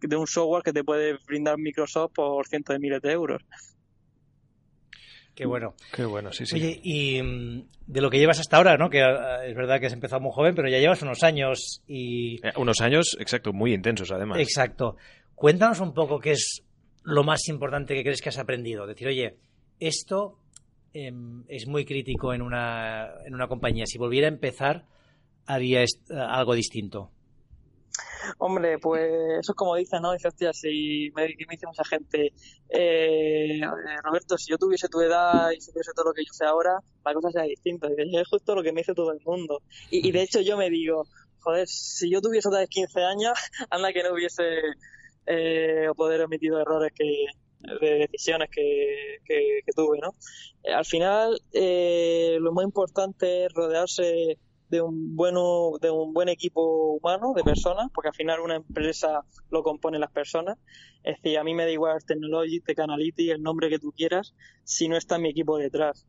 de 0.00 0.16
un 0.16 0.26
software 0.26 0.62
que 0.62 0.72
te 0.72 0.84
puede 0.84 1.18
brindar 1.26 1.58
Microsoft 1.58 2.12
por 2.14 2.46
cientos 2.46 2.72
de 2.72 2.78
miles 2.78 3.02
de 3.02 3.12
euros. 3.12 3.42
Qué 5.38 5.46
bueno. 5.46 5.74
Qué 5.92 6.04
bueno, 6.04 6.32
sí, 6.32 6.46
sí. 6.46 6.56
Oye, 6.56 6.80
y 6.82 7.22
mm, 7.22 7.68
de 7.86 8.00
lo 8.00 8.10
que 8.10 8.18
llevas 8.18 8.40
hasta 8.40 8.56
ahora, 8.56 8.76
¿no? 8.76 8.90
Que 8.90 9.02
ah, 9.02 9.46
es 9.46 9.54
verdad 9.54 9.78
que 9.78 9.86
has 9.86 9.92
empezado 9.92 10.20
muy 10.20 10.32
joven, 10.34 10.52
pero 10.56 10.68
ya 10.68 10.80
llevas 10.80 11.00
unos 11.02 11.22
años 11.22 11.80
y... 11.86 12.44
Eh, 12.44 12.50
unos 12.56 12.80
años, 12.80 13.16
exacto, 13.20 13.52
muy 13.52 13.72
intensos 13.72 14.10
además. 14.10 14.40
Exacto. 14.40 14.96
Cuéntanos 15.36 15.78
un 15.78 15.94
poco 15.94 16.18
qué 16.18 16.32
es 16.32 16.64
lo 17.04 17.22
más 17.22 17.46
importante 17.46 17.94
que 17.94 18.02
crees 18.02 18.20
que 18.20 18.30
has 18.30 18.38
aprendido. 18.38 18.84
Decir, 18.84 19.06
oye, 19.06 19.36
esto 19.78 20.40
eh, 20.92 21.12
es 21.46 21.68
muy 21.68 21.84
crítico 21.84 22.34
en 22.34 22.42
una, 22.42 23.08
en 23.24 23.32
una 23.32 23.46
compañía. 23.46 23.86
Si 23.86 23.96
volviera 23.96 24.26
a 24.26 24.32
empezar, 24.32 24.86
haría 25.46 25.84
algo 26.10 26.54
distinto. 26.54 27.12
Hombre, 28.38 28.78
pues 28.78 29.10
eso 29.40 29.52
es 29.52 29.56
como 29.56 29.74
dicen, 29.76 30.02
¿no? 30.02 30.12
Dice, 30.12 30.28
hostia, 30.28 30.52
si 30.52 31.10
me, 31.14 31.22
me 31.26 31.46
dice 31.50 31.66
mucha 31.66 31.84
gente, 31.84 32.32
eh, 32.68 33.60
Roberto, 34.02 34.36
si 34.36 34.50
yo 34.50 34.58
tuviese 34.58 34.88
tu 34.88 35.00
edad 35.00 35.50
y 35.50 35.60
supiese 35.60 35.92
todo 35.94 36.06
lo 36.06 36.12
que 36.12 36.24
yo 36.24 36.32
sé 36.32 36.44
ahora, 36.44 36.78
la 37.04 37.14
cosa 37.14 37.30
sería 37.30 37.48
distinta. 37.48 37.88
Y 37.96 38.16
es 38.16 38.28
justo 38.28 38.54
lo 38.54 38.62
que 38.62 38.72
me 38.72 38.80
dice 38.80 38.94
todo 38.94 39.12
el 39.12 39.20
mundo. 39.24 39.62
Y, 39.90 40.10
de 40.12 40.22
hecho 40.22 40.40
yo 40.40 40.56
me 40.56 40.70
digo, 40.70 41.04
joder, 41.40 41.66
si 41.66 42.10
yo 42.10 42.20
tuviese 42.20 42.48
otra 42.48 42.60
vez 42.60 42.68
15 42.68 43.00
años, 43.02 43.38
anda 43.70 43.92
que 43.92 44.02
no 44.02 44.12
hubiese 44.12 44.44
eh, 45.26 45.88
poder 45.96 46.20
emitido 46.22 46.60
errores 46.60 46.92
que 46.94 47.26
de 47.60 48.06
decisiones 48.10 48.48
que, 48.50 49.72
tuve, 49.74 49.98
¿no? 49.98 50.14
Eh, 50.62 50.72
al 50.72 50.84
final, 50.84 51.40
eh, 51.52 52.38
lo 52.40 52.52
más 52.52 52.64
importante 52.64 53.46
es 53.46 53.52
rodearse 53.52 54.38
de 54.68 54.82
un 54.82 55.16
bueno 55.16 55.72
de 55.80 55.90
un 55.90 56.12
buen 56.12 56.28
equipo 56.28 56.92
humano 56.92 57.32
de 57.34 57.42
personas 57.42 57.88
porque 57.94 58.08
al 58.08 58.14
final 58.14 58.40
una 58.40 58.56
empresa 58.56 59.22
lo 59.50 59.62
componen 59.62 60.00
las 60.00 60.12
personas. 60.12 60.58
Es 61.02 61.16
decir 61.16 61.38
a 61.38 61.44
mí 61.44 61.54
me 61.54 61.64
da 61.64 61.70
igual 61.70 62.04
Technology 62.04 62.60
Tech 62.60 62.78
Analytics 62.78 63.32
el 63.32 63.42
nombre 63.42 63.68
que 63.68 63.78
tú 63.78 63.92
quieras 63.92 64.34
si 64.64 64.88
no 64.88 64.96
está 64.96 65.18
mi 65.18 65.30
equipo 65.30 65.58
detrás. 65.58 66.06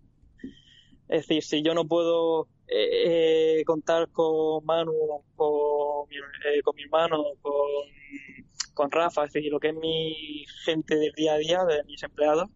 Es 1.08 1.28
decir 1.28 1.44
si 1.44 1.64
yo 1.64 1.74
no 1.74 1.86
puedo 1.86 2.48
eh, 2.68 3.64
contar 3.66 4.10
con 4.12 4.64
Manu 4.66 4.94
con 5.36 6.08
eh, 6.12 6.62
con 6.62 6.76
mi 6.76 6.84
hermano 6.84 7.24
con, 7.42 7.54
con 8.74 8.92
Rafa 8.92 9.26
es 9.26 9.34
decir 9.34 9.52
lo 9.52 9.60
que 9.60 9.70
es 9.70 9.76
mi 9.76 10.46
gente 10.66 10.96
del 10.96 11.14
día 11.14 11.34
a 11.34 11.38
día 11.38 11.66
de 11.66 11.84
mis 11.86 12.04
empleados 12.04 12.50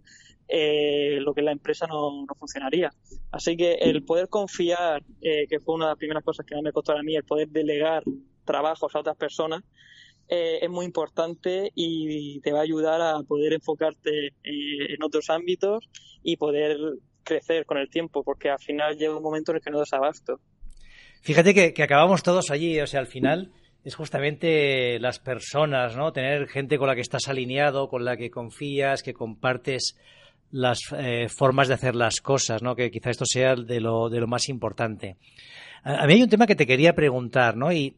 eh, 0.47 1.17
lo 1.19 1.33
que 1.33 1.41
es 1.41 1.45
la 1.45 1.51
empresa 1.51 1.87
no, 1.87 2.25
no, 2.25 2.35
funcionaría. 2.37 2.91
Así 3.31 3.55
que 3.55 3.73
el 3.73 4.03
poder 4.03 4.27
confiar, 4.29 5.03
eh, 5.21 5.47
que 5.49 5.59
fue 5.59 5.75
una 5.75 5.85
de 5.85 5.91
las 5.91 5.97
primeras 5.97 6.23
cosas 6.23 6.45
que 6.45 6.55
más 6.55 6.63
me 6.63 6.71
costó 6.71 6.93
a 6.93 7.03
mí, 7.03 7.15
el 7.15 7.23
poder 7.23 7.49
delegar 7.49 8.03
trabajos 8.45 8.95
a 8.95 8.99
otras 8.99 9.17
personas, 9.17 9.63
eh, 10.29 10.59
es 10.61 10.69
muy 10.69 10.85
importante 10.85 11.71
y 11.75 12.39
te 12.41 12.51
va 12.51 12.59
a 12.59 12.63
ayudar 12.63 13.01
a 13.01 13.21
poder 13.27 13.53
enfocarte 13.53 14.27
eh, 14.27 14.93
en 14.93 15.03
otros 15.03 15.29
ámbitos 15.29 15.89
y 16.23 16.37
poder 16.37 16.77
crecer 17.23 17.65
con 17.65 17.77
el 17.77 17.89
tiempo, 17.89 18.23
porque 18.23 18.49
al 18.49 18.59
final 18.59 18.97
llega 18.97 19.15
un 19.15 19.23
momento 19.23 19.51
en 19.51 19.57
el 19.57 19.61
que 19.61 19.69
no 19.69 19.79
das 19.79 19.93
abasto. 19.93 20.39
Fíjate 21.21 21.53
que, 21.53 21.73
que 21.73 21.83
acabamos 21.83 22.23
todos 22.23 22.51
allí, 22.51 22.79
o 22.79 22.87
sea, 22.87 22.99
al 22.99 23.07
final 23.07 23.51
es 23.83 23.95
justamente 23.95 24.99
las 24.99 25.19
personas, 25.19 25.95
¿no? 25.95 26.13
Tener 26.13 26.47
gente 26.47 26.77
con 26.77 26.87
la 26.87 26.95
que 26.95 27.01
estás 27.01 27.27
alineado, 27.27 27.89
con 27.89 28.05
la 28.05 28.15
que 28.15 28.29
confías, 28.29 29.03
que 29.03 29.13
compartes 29.13 29.97
las 30.53 30.81
eh, 30.95 31.27
formas 31.29 31.67
de 31.67 31.73
hacer 31.73 31.95
las 31.95 32.21
cosas, 32.21 32.61
¿no? 32.61 32.75
Que 32.75 32.91
quizá 32.91 33.09
esto 33.09 33.25
sea 33.25 33.55
de 33.55 33.81
lo, 33.81 34.07
de 34.07 34.19
lo 34.19 34.27
más 34.27 34.49
importante. 34.49 35.17
A, 35.83 36.05
mí 36.05 36.13
hay 36.13 36.21
un 36.21 36.29
tema 36.29 36.45
que 36.45 36.55
te 36.55 36.67
quería 36.67 36.93
preguntar, 36.93 37.57
¿no? 37.57 37.73
Y, 37.73 37.97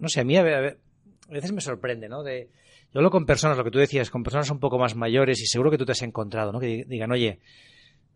no 0.00 0.08
sé, 0.08 0.20
a 0.20 0.24
mí 0.24 0.36
a, 0.36 0.42
a 0.42 1.32
veces 1.32 1.52
me 1.52 1.60
sorprende, 1.60 2.08
¿no? 2.08 2.24
De, 2.24 2.50
yo 2.92 2.98
hablo 2.98 3.12
con 3.12 3.24
personas, 3.24 3.56
lo 3.56 3.62
que 3.62 3.70
tú 3.70 3.78
decías, 3.78 4.10
con 4.10 4.24
personas 4.24 4.50
un 4.50 4.58
poco 4.58 4.78
más 4.78 4.96
mayores 4.96 5.40
y 5.40 5.46
seguro 5.46 5.70
que 5.70 5.78
tú 5.78 5.86
te 5.86 5.92
has 5.92 6.02
encontrado, 6.02 6.50
¿no? 6.50 6.58
Que 6.58 6.84
digan, 6.88 7.12
oye, 7.12 7.38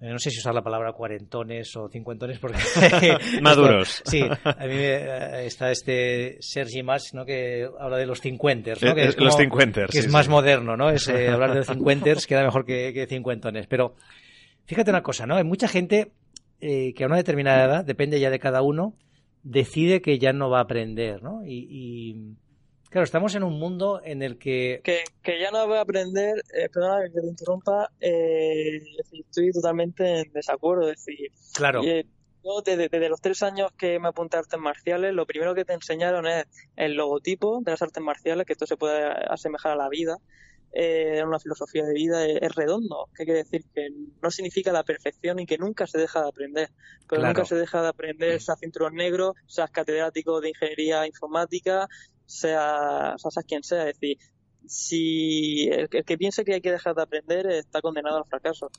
no 0.01 0.19
sé 0.19 0.31
si 0.31 0.39
usar 0.39 0.55
la 0.55 0.63
palabra 0.63 0.93
cuarentones 0.93 1.75
o 1.77 1.89
cincuentones 1.89 2.39
porque 2.39 2.59
maduros. 3.43 4.03
Sí 4.05 4.21
a 4.23 4.67
mí 4.67 4.75
me, 4.75 5.47
está 5.47 5.71
este 5.71 6.37
Sergi 6.41 6.83
Mas 6.83 7.15
no 7.15 7.25
que 7.25 7.67
habla 7.79 7.97
de 7.97 8.07
los 8.07 8.21
cincuenters 8.21 8.83
¿no? 8.83 8.95
que 8.95 9.05
es 9.05 9.17
como, 9.17 9.27
los 9.27 9.37
cincuenters 9.37 9.91
que 9.91 10.01
sí, 10.01 10.07
es 10.07 10.13
más 10.13 10.29
moderno 10.29 10.77
no 10.77 10.91
es 10.91 11.09
eh, 11.09 11.29
hablar 11.33 11.51
de 11.51 11.59
los 11.59 11.67
cincuenters 11.67 12.27
queda 12.27 12.45
mejor 12.45 12.65
que, 12.65 12.93
que, 12.93 13.07
cincuentones. 13.07 13.67
Pero 13.67 13.95
fíjate 14.67 14.91
una 14.91 15.03
cosa 15.03 15.27
no 15.27 15.37
hay 15.37 15.45
mucha 15.45 15.69
gente 15.69 16.13
eh, 16.61 16.93
que 16.95 17.05
a 17.05 17.07
una 17.07 17.17
determinada 17.17 17.65
edad 17.65 17.85
depende 17.85 18.21
ya 18.21 18.31
de 18.31 18.39
cada 18.39 18.61
uno 18.61 18.95
decide 19.43 20.03
que 20.03 20.19
ya 20.19 20.33
no 20.33 20.51
va 20.51 20.59
a 20.59 20.63
aprender 20.63 21.23
no 21.23 21.43
y, 21.47 21.67
y 21.71 22.37
Claro, 22.90 23.05
estamos 23.05 23.35
en 23.35 23.42
un 23.42 23.59
mundo 23.59 24.01
en 24.05 24.22
el 24.22 24.38
que... 24.38 24.81
Que, 24.85 25.05
que 25.22 25.40
ya 25.40 25.51
no 25.51 25.66
voy 25.66 25.77
a 25.77 25.83
aprender, 25.83 26.42
eh, 26.55 26.68
perdona 26.72 27.05
que 27.05 27.20
te 27.20 27.27
interrumpa, 27.27 27.90
eh, 28.01 28.81
estoy 29.12 29.51
totalmente 29.53 30.20
en 30.20 30.33
desacuerdo. 30.33 30.90
Es 30.90 31.05
decir, 31.05 31.31
claro. 31.55 31.83
Eh, 31.85 32.07
yo 32.44 32.62
desde, 32.64 32.88
desde, 32.88 33.09
los 33.09 33.20
tres 33.20 33.42
años 33.42 33.72
que 33.77 33.99
me 33.99 34.09
apunté 34.09 34.37
a 34.37 34.40
artes 34.40 34.61
marciales, 34.61 35.12
lo 35.14 35.27
primero 35.27 35.55
que 35.55 35.64
te 35.64 35.72
enseñaron 35.72 36.27
es 36.27 36.46
el 36.77 36.94
logotipo 36.94 37.61
de 37.61 37.72
las 37.72 37.83
artes 37.83 38.03
marciales, 38.03 38.46
que 38.46 38.53
esto 38.53 38.66
se 38.66 38.77
puede 38.77 39.05
asemejar 39.29 39.72
a 39.72 39.77
la 39.77 39.88
vida, 39.88 40.18
eh, 40.79 41.22
una 41.25 41.38
filosofía 41.38 41.85
de 41.85 41.94
vida 41.94 42.27
es, 42.27 42.38
es, 42.42 42.55
redondo. 42.55 43.09
¿Qué 43.16 43.25
quiere 43.25 43.44
decir? 43.44 43.64
Que 43.75 43.88
no 44.22 44.31
significa 44.31 44.72
la 44.72 44.85
perfección 44.85 45.38
y 45.38 45.46
que 45.46 45.57
nunca 45.57 45.87
se 45.87 45.96
deja 45.96 46.20
de 46.20 46.29
aprender. 46.29 46.70
Pero 47.09 47.22
claro. 47.22 47.33
nunca 47.33 47.44
se 47.46 47.55
deja 47.55 47.81
de 47.81 47.88
aprender, 47.88 48.42
seas 48.42 48.59
cinturón 48.61 48.94
negro, 48.94 49.35
seas 49.46 49.70
catedrático 49.70 50.40
de 50.42 50.51
ingeniería 50.51 51.07
informática, 51.07 51.88
sea, 52.27 53.17
o 53.23 53.31
sea, 53.31 53.43
quien 53.43 53.62
sea. 53.62 53.89
Es 53.89 53.99
decir, 53.99 54.19
si 54.67 55.69
el, 55.69 55.89
el, 55.91 56.05
que 56.05 56.19
piense 56.19 56.45
que 56.45 56.55
hay 56.55 56.61
que 56.61 56.73
dejar 56.73 56.95
de 56.95 57.03
aprender 57.03 57.47
está 57.47 57.81
condenado 57.81 58.19
al 58.19 58.25
fracaso. 58.25 58.71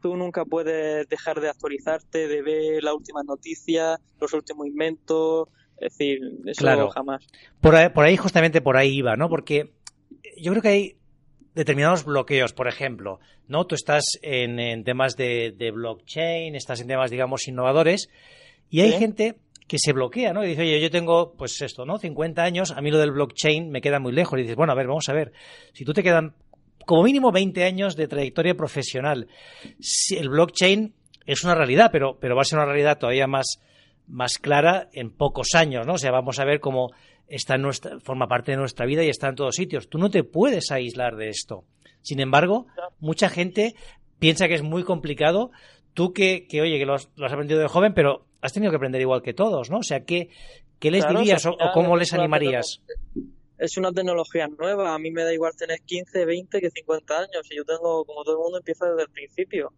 Tú 0.00 0.16
nunca 0.16 0.46
puedes 0.46 1.06
dejar 1.08 1.40
de 1.40 1.50
actualizarte, 1.50 2.26
de 2.26 2.40
ver 2.40 2.82
las 2.82 2.94
últimas 2.94 3.24
noticias, 3.26 4.00
los 4.18 4.32
últimos 4.32 4.66
inventos. 4.66 5.48
Es 5.76 5.96
decir, 5.96 6.20
eso 6.46 6.58
claro. 6.58 6.90
jamás. 6.90 7.26
Por 7.60 7.74
ahí, 7.74 7.88
por 7.90 8.04
ahí, 8.04 8.16
justamente 8.16 8.60
por 8.60 8.76
ahí 8.76 8.96
iba, 8.96 9.16
¿no? 9.16 9.28
Porque 9.28 9.72
yo 10.38 10.52
creo 10.52 10.62
que 10.62 10.68
hay 10.68 10.96
determinados 11.54 12.04
bloqueos, 12.04 12.52
por 12.52 12.68
ejemplo, 12.68 13.20
¿no? 13.48 13.66
Tú 13.66 13.74
estás 13.74 14.04
en, 14.22 14.58
en 14.58 14.84
temas 14.84 15.16
de, 15.16 15.52
de, 15.56 15.70
blockchain, 15.70 16.54
estás 16.54 16.80
en 16.80 16.86
temas, 16.86 17.10
digamos, 17.10 17.48
innovadores, 17.48 18.08
y 18.68 18.80
hay 18.80 18.92
¿Sí? 18.92 18.98
gente 18.98 19.36
que 19.70 19.78
se 19.78 19.92
bloquea, 19.92 20.32
¿no? 20.32 20.44
Y 20.44 20.48
dice, 20.48 20.62
oye, 20.62 20.80
yo 20.80 20.90
tengo, 20.90 21.32
pues 21.34 21.62
esto, 21.62 21.86
¿no? 21.86 21.96
50 21.96 22.42
años, 22.42 22.72
a 22.72 22.80
mí 22.80 22.90
lo 22.90 22.98
del 22.98 23.12
blockchain 23.12 23.70
me 23.70 23.80
queda 23.80 24.00
muy 24.00 24.10
lejos. 24.10 24.36
Y 24.36 24.42
dices, 24.42 24.56
bueno, 24.56 24.72
a 24.72 24.74
ver, 24.74 24.88
vamos 24.88 25.08
a 25.08 25.12
ver, 25.12 25.32
si 25.72 25.84
tú 25.84 25.92
te 25.92 26.02
quedan 26.02 26.34
como 26.84 27.04
mínimo 27.04 27.30
20 27.30 27.62
años 27.62 27.94
de 27.94 28.08
trayectoria 28.08 28.56
profesional, 28.56 29.28
si 29.78 30.16
el 30.16 30.28
blockchain 30.28 30.92
es 31.24 31.44
una 31.44 31.54
realidad, 31.54 31.90
pero, 31.92 32.18
pero 32.18 32.34
va 32.34 32.42
a 32.42 32.44
ser 32.44 32.58
una 32.58 32.66
realidad 32.66 32.98
todavía 32.98 33.28
más, 33.28 33.60
más 34.08 34.38
clara 34.38 34.88
en 34.92 35.12
pocos 35.12 35.54
años, 35.54 35.86
¿no? 35.86 35.92
O 35.92 35.98
sea, 35.98 36.10
vamos 36.10 36.40
a 36.40 36.44
ver 36.44 36.58
cómo 36.58 36.90
está 37.28 37.54
en 37.54 37.62
nuestra, 37.62 38.00
forma 38.00 38.26
parte 38.26 38.50
de 38.50 38.58
nuestra 38.58 38.86
vida 38.86 39.04
y 39.04 39.08
está 39.08 39.28
en 39.28 39.36
todos 39.36 39.54
sitios. 39.54 39.88
Tú 39.88 39.98
no 39.98 40.10
te 40.10 40.24
puedes 40.24 40.72
aislar 40.72 41.14
de 41.14 41.28
esto. 41.28 41.62
Sin 42.02 42.18
embargo, 42.18 42.66
mucha 42.98 43.28
gente 43.28 43.76
piensa 44.18 44.48
que 44.48 44.54
es 44.54 44.62
muy 44.62 44.82
complicado. 44.82 45.52
Tú 45.94 46.12
que, 46.12 46.48
que 46.48 46.60
oye, 46.60 46.76
que 46.76 46.86
lo 46.86 46.94
has, 46.94 47.08
lo 47.14 47.26
has, 47.26 47.32
aprendido 47.32 47.60
de 47.60 47.68
joven, 47.68 47.94
pero 47.94 48.26
has 48.40 48.52
tenido 48.52 48.70
que 48.70 48.76
aprender 48.76 49.00
igual 49.00 49.22
que 49.22 49.34
todos, 49.34 49.70
¿no? 49.70 49.78
O 49.78 49.82
sea, 49.82 50.04
¿qué, 50.04 50.30
qué 50.78 50.90
les 50.90 51.04
claro, 51.04 51.20
dirías 51.20 51.44
o, 51.46 51.56
cómo 51.74 51.96
les 51.96 52.12
animarías? 52.12 52.80
Es 53.58 53.76
una 53.76 53.92
tecnología 53.92 54.48
nueva. 54.48 54.94
A 54.94 54.98
mí 54.98 55.10
me 55.10 55.22
da 55.22 55.32
igual 55.32 55.54
tener 55.56 55.80
15, 55.84 56.24
20 56.24 56.60
que 56.60 56.70
50 56.70 57.14
años. 57.14 57.46
Y 57.50 57.56
yo 57.56 57.64
tengo, 57.64 58.04
como 58.04 58.24
todo 58.24 58.36
el 58.36 58.42
mundo, 58.42 58.58
empieza 58.58 58.86
desde 58.86 59.02
el 59.02 59.10
principio. 59.10 59.72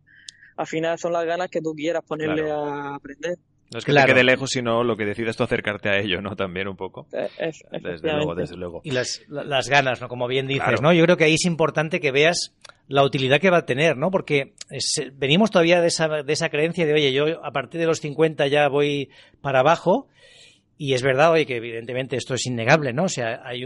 Al 0.56 0.66
final 0.66 0.98
son 0.98 1.12
las 1.12 1.24
ganas 1.24 1.50
que 1.50 1.60
tú 1.60 1.74
quieras 1.74 2.04
ponerle 2.06 2.44
claro. 2.44 2.64
a 2.64 2.94
aprender. 2.94 3.38
No 3.72 3.78
es 3.78 3.84
que 3.84 3.92
claro. 3.92 4.08
te 4.08 4.12
quede 4.12 4.24
lejos, 4.24 4.50
sino 4.50 4.84
lo 4.84 4.96
que 4.96 5.04
decides 5.04 5.36
tú 5.36 5.44
acercarte 5.44 5.88
a 5.88 5.98
ello, 5.98 6.20
¿no? 6.20 6.36
También 6.36 6.68
un 6.68 6.76
poco. 6.76 7.06
Eh, 7.12 7.28
Es, 7.38 7.64
desde 7.82 8.12
luego, 8.12 8.34
desde 8.34 8.56
luego. 8.56 8.80
Y 8.84 8.90
las, 8.90 9.22
las 9.28 9.68
ganas, 9.68 10.00
¿no? 10.00 10.08
Como 10.08 10.26
bien 10.28 10.46
dices, 10.46 10.64
claro. 10.64 10.82
¿no? 10.82 10.92
Yo 10.92 11.04
creo 11.04 11.16
que 11.16 11.24
ahí 11.24 11.34
es 11.34 11.44
importante 11.44 12.00
que 12.00 12.12
veas 12.12 12.54
la 12.88 13.04
utilidad 13.04 13.40
que 13.40 13.50
va 13.50 13.58
a 13.58 13.66
tener, 13.66 13.96
¿no? 13.96 14.10
Porque 14.10 14.54
es, 14.70 15.02
venimos 15.14 15.50
todavía 15.50 15.80
de 15.80 15.88
esa, 15.88 16.08
de 16.22 16.32
esa 16.32 16.50
creencia 16.50 16.84
de, 16.84 16.92
oye, 16.92 17.12
yo 17.12 17.44
a 17.44 17.50
partir 17.52 17.80
de 17.80 17.86
los 17.86 18.00
50 18.00 18.46
ya 18.48 18.68
voy 18.68 19.10
para 19.40 19.60
abajo. 19.60 20.08
Y 20.76 20.94
es 20.94 21.02
verdad, 21.02 21.30
oye, 21.30 21.46
que 21.46 21.56
evidentemente 21.56 22.16
esto 22.16 22.34
es 22.34 22.44
innegable, 22.46 22.92
¿no? 22.92 23.04
O 23.04 23.08
sea, 23.08 23.40
hay 23.44 23.64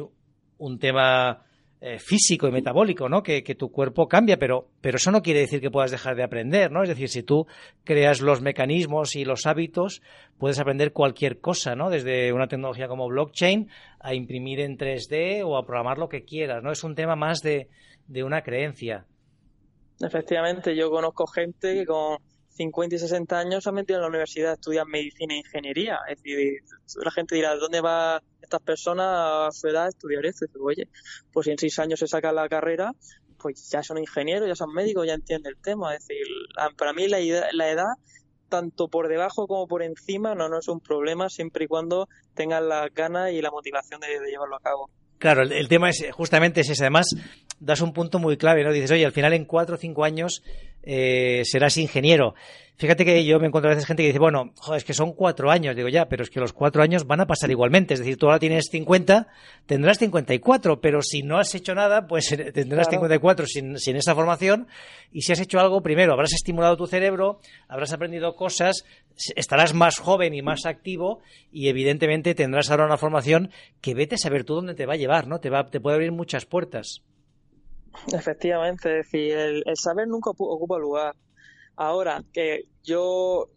un 0.59 0.79
tema 0.79 1.46
eh, 1.81 1.99
físico 1.99 2.49
y 2.49 2.53
metabólico, 2.53 3.09
¿no? 3.09 3.23
Que, 3.23 3.45
que, 3.45 3.55
tu 3.55 3.71
cuerpo 3.71 4.09
cambia, 4.09 4.39
pero, 4.39 4.69
pero 4.81 4.97
eso 4.97 5.11
no 5.11 5.21
quiere 5.21 5.41
decir 5.41 5.61
que 5.61 5.71
puedas 5.71 5.91
dejar 5.91 6.17
de 6.17 6.23
aprender, 6.23 6.73
¿no? 6.73 6.83
Es 6.83 6.89
decir, 6.89 7.09
si 7.11 7.23
tú 7.23 7.47
creas 7.85 8.23
los 8.23 8.41
mecanismos 8.41 9.15
y 9.15 9.27
los 9.27 9.45
hábitos, 9.45 10.01
puedes 10.39 10.59
aprender 10.59 10.93
cualquier 10.93 11.39
cosa, 11.39 11.77
¿no? 11.77 11.91
Desde 11.91 12.33
una 12.33 12.49
tecnología 12.49 12.89
como 12.89 13.09
blockchain 13.09 13.69
a 14.01 14.15
imprimir 14.15 14.61
en 14.61 14.79
3D 14.79 15.43
o 15.45 15.59
a 15.59 15.67
programar 15.67 15.99
lo 15.99 16.09
que 16.09 16.25
quieras, 16.25 16.63
¿no? 16.63 16.73
Es 16.73 16.83
un 16.83 16.95
tema 16.95 17.15
más 17.15 17.41
de, 17.41 17.69
de 18.09 18.25
una 18.25 18.43
creencia. 18.43 19.05
Efectivamente, 20.01 20.75
yo 20.75 20.91
conozco 20.91 21.27
gente 21.27 21.75
que 21.75 21.85
con 21.85 22.17
50 22.57 22.97
y 22.97 22.99
60 22.99 23.39
años 23.39 23.63
se 23.63 23.69
han 23.69 23.75
metido 23.75 23.99
en 23.99 24.03
la 24.03 24.09
universidad 24.09 24.53
a 24.53 24.55
estudiar 24.55 24.87
medicina 24.87 25.35
e 25.35 25.39
ingeniería. 25.39 25.99
Es 26.09 26.23
decir, 26.23 26.63
la 27.05 27.11
gente 27.11 27.35
dirá, 27.35 27.55
¿dónde 27.57 27.81
va 27.81 28.23
estas 28.41 28.61
personas 28.63 29.07
a 29.07 29.49
su 29.53 29.69
edad 29.69 29.87
a 29.87 29.89
estudiar 29.89 30.25
esto? 30.27 30.45
Y 30.45 30.49
dice, 30.49 30.59
oye, 30.61 30.89
pues 31.33 31.45
si 31.45 31.51
en 31.51 31.59
seis 31.59 31.79
años 31.79 32.01
se 32.01 32.07
saca 32.07 32.33
la 32.33 32.49
carrera, 32.49 32.93
pues 33.39 33.69
ya 33.71 33.83
son 33.83 33.99
ingenieros, 33.99 34.49
ya 34.49 34.55
son 34.55 34.73
médicos, 34.73 35.07
ya 35.07 35.15
entienden 35.15 35.53
el 35.55 35.63
tema. 35.63 35.95
Es 35.95 36.07
decir, 36.07 36.27
para 36.77 36.93
mí 36.93 37.09
la, 37.09 37.19
la 37.53 37.71
edad, 37.71 37.93
tanto 38.49 38.89
por 38.89 39.09
debajo 39.09 39.47
como 39.47 39.67
por 39.67 39.83
encima, 39.83 40.35
no, 40.35 40.49
no 40.49 40.59
es 40.59 40.69
un 40.69 40.81
problema 40.81 41.29
siempre 41.29 41.67
y 41.67 41.69
cuando 41.69 42.09
tengan 42.35 42.69
las 42.69 42.93
ganas 42.95 43.33
y 43.33 43.43
la 43.43 43.51
motivación 43.51 44.01
de, 44.01 44.09
llevarlo 44.31 44.57
a 44.57 44.61
cabo. 44.61 44.91
Claro, 45.19 45.43
el, 45.43 45.53
el, 45.53 45.69
tema 45.69 45.89
es 45.89 46.05
justamente 46.13 46.61
ese. 46.61 46.75
Además, 46.83 47.07
das 47.59 47.81
un 47.81 47.93
punto 47.93 48.19
muy 48.19 48.37
clave, 48.37 48.65
¿no? 48.65 48.73
Dices, 48.73 48.91
oye, 48.91 49.07
al 49.07 49.13
final 49.13 49.33
en 49.33 49.47
cuatro 49.47 49.77
o 49.77 49.79
cinco 49.79 50.05
años 50.05 50.43
eh, 50.87 51.43
serás 51.45 51.77
ingeniero. 51.77 52.35
Fíjate 52.79 53.07
que 53.07 53.25
yo 53.25 53.41
me 53.41 53.47
encuentro 53.47 53.71
a 53.71 53.75
veces 53.75 53.87
gente 53.87 54.03
que 54.03 54.09
dice, 54.09 54.19
bueno, 54.19 54.53
joder, 54.59 54.77
es 54.77 54.85
que 54.85 54.93
son 54.93 55.15
cuatro 55.15 55.51
años. 55.51 55.75
Digo, 55.75 55.89
ya, 55.89 56.09
pero 56.11 56.23
es 56.23 56.29
que 56.29 56.41
los 56.41 56.53
cuatro 56.53 56.83
años 56.83 57.07
van 57.07 57.21
a 57.21 57.27
pasar 57.27 57.51
igualmente. 57.51 57.95
Es 57.95 58.01
decir, 58.01 58.19
tú 58.19 58.27
ahora 58.27 58.39
tienes 58.39 58.67
50, 58.71 59.29
tendrás 59.65 59.99
54, 59.99 60.79
pero 60.79 61.01
si 61.01 61.23
no 61.23 61.39
has 61.39 61.55
hecho 61.55 61.75
nada, 61.75 62.07
pues 62.07 62.31
eh, 62.33 62.53
tendrás 62.53 62.89
claro. 62.89 63.07
54 63.07 63.47
sin, 63.47 63.79
sin 63.79 63.97
esa 63.97 64.15
formación. 64.15 64.69
Y 65.11 65.23
si 65.23 65.33
has 65.33 65.41
hecho 65.41 65.59
algo, 65.59 65.83
primero, 65.83 66.13
habrás 66.13 66.35
estimulado 66.35 66.77
tu 66.77 66.87
cerebro, 66.87 67.41
habrás 67.67 67.95
aprendido 67.95 68.37
cosas, 68.37 68.85
estarás 69.35 69.73
más 69.73 69.99
joven 69.99 70.35
y 70.35 70.43
más 70.43 70.67
activo 70.67 71.21
y 71.51 71.69
evidentemente 71.69 72.35
tendrás 72.35 72.71
ahora 72.71 72.85
una 72.85 72.99
formación 72.99 73.51
que 73.81 73.95
vete 73.95 74.17
a 74.17 74.19
saber 74.19 74.45
tú 74.45 74.55
dónde 74.55 74.75
te 74.75 74.85
va 74.85 74.95
a 74.95 74.99
llevar, 74.99 75.29
¿no? 75.29 75.41
Te, 75.41 75.49
va, 75.49 75.71
te 75.71 75.81
puede 75.81 75.95
abrir 75.97 76.13
muchas 76.13 76.45
puertas. 76.45 77.01
Efectivamente, 78.13 79.01
es 79.01 79.07
decir, 79.07 79.33
el, 79.37 79.63
el 79.67 79.77
saber 79.77 80.09
nunca 80.09 80.31
ocupa 80.31 80.79
lugar. 80.79 81.15
Ahora, 81.77 82.25
que 82.33 82.65
yo 82.83 83.51